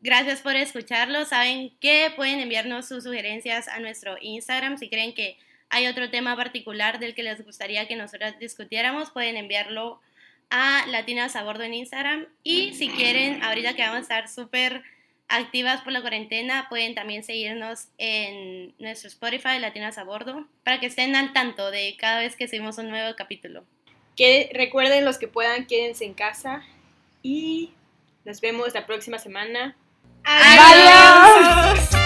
Gracias 0.00 0.40
por 0.40 0.56
escucharlo. 0.56 1.24
Saben 1.26 1.70
que 1.80 2.10
pueden 2.16 2.40
enviarnos 2.40 2.88
sus 2.88 3.04
sugerencias 3.04 3.68
a 3.68 3.78
nuestro 3.78 4.16
Instagram. 4.20 4.78
Si 4.78 4.88
creen 4.88 5.14
que 5.14 5.36
hay 5.68 5.86
otro 5.86 6.10
tema 6.10 6.34
particular 6.34 6.98
del 6.98 7.14
que 7.14 7.22
les 7.22 7.44
gustaría 7.44 7.86
que 7.86 7.94
nosotros 7.94 8.38
discutiéramos, 8.40 9.10
pueden 9.10 9.36
enviarlo 9.36 10.00
a 10.50 10.84
Latinas 10.88 11.36
a 11.36 11.44
Bordo 11.44 11.62
en 11.62 11.74
Instagram. 11.74 12.26
Y 12.42 12.74
si 12.74 12.88
quieren, 12.88 13.42
ahorita 13.42 13.74
que 13.74 13.82
vamos 13.82 13.98
a 13.98 14.00
estar 14.00 14.28
súper 14.28 14.82
activas 15.28 15.82
por 15.82 15.92
la 15.92 16.00
cuarentena, 16.00 16.66
pueden 16.68 16.94
también 16.94 17.22
seguirnos 17.22 17.88
en 17.98 18.74
nuestro 18.78 19.08
Spotify, 19.08 19.58
Latinas 19.60 19.98
a 19.98 20.04
Bordo, 20.04 20.46
para 20.64 20.80
que 20.80 20.86
estén 20.86 21.16
al 21.16 21.32
tanto 21.32 21.70
de 21.70 21.96
cada 21.98 22.18
vez 22.18 22.34
que 22.34 22.48
subimos 22.48 22.78
un 22.78 22.90
nuevo 22.90 23.14
capítulo. 23.14 23.64
Que 24.16 24.50
recuerden 24.54 25.04
los 25.04 25.18
que 25.18 25.28
puedan, 25.28 25.66
quédense 25.66 26.04
en 26.04 26.14
casa 26.14 26.62
y 27.22 27.72
nos 28.24 28.40
vemos 28.40 28.74
la 28.74 28.86
próxima 28.86 29.18
semana. 29.18 29.76
¡Adiós! 30.24 32.01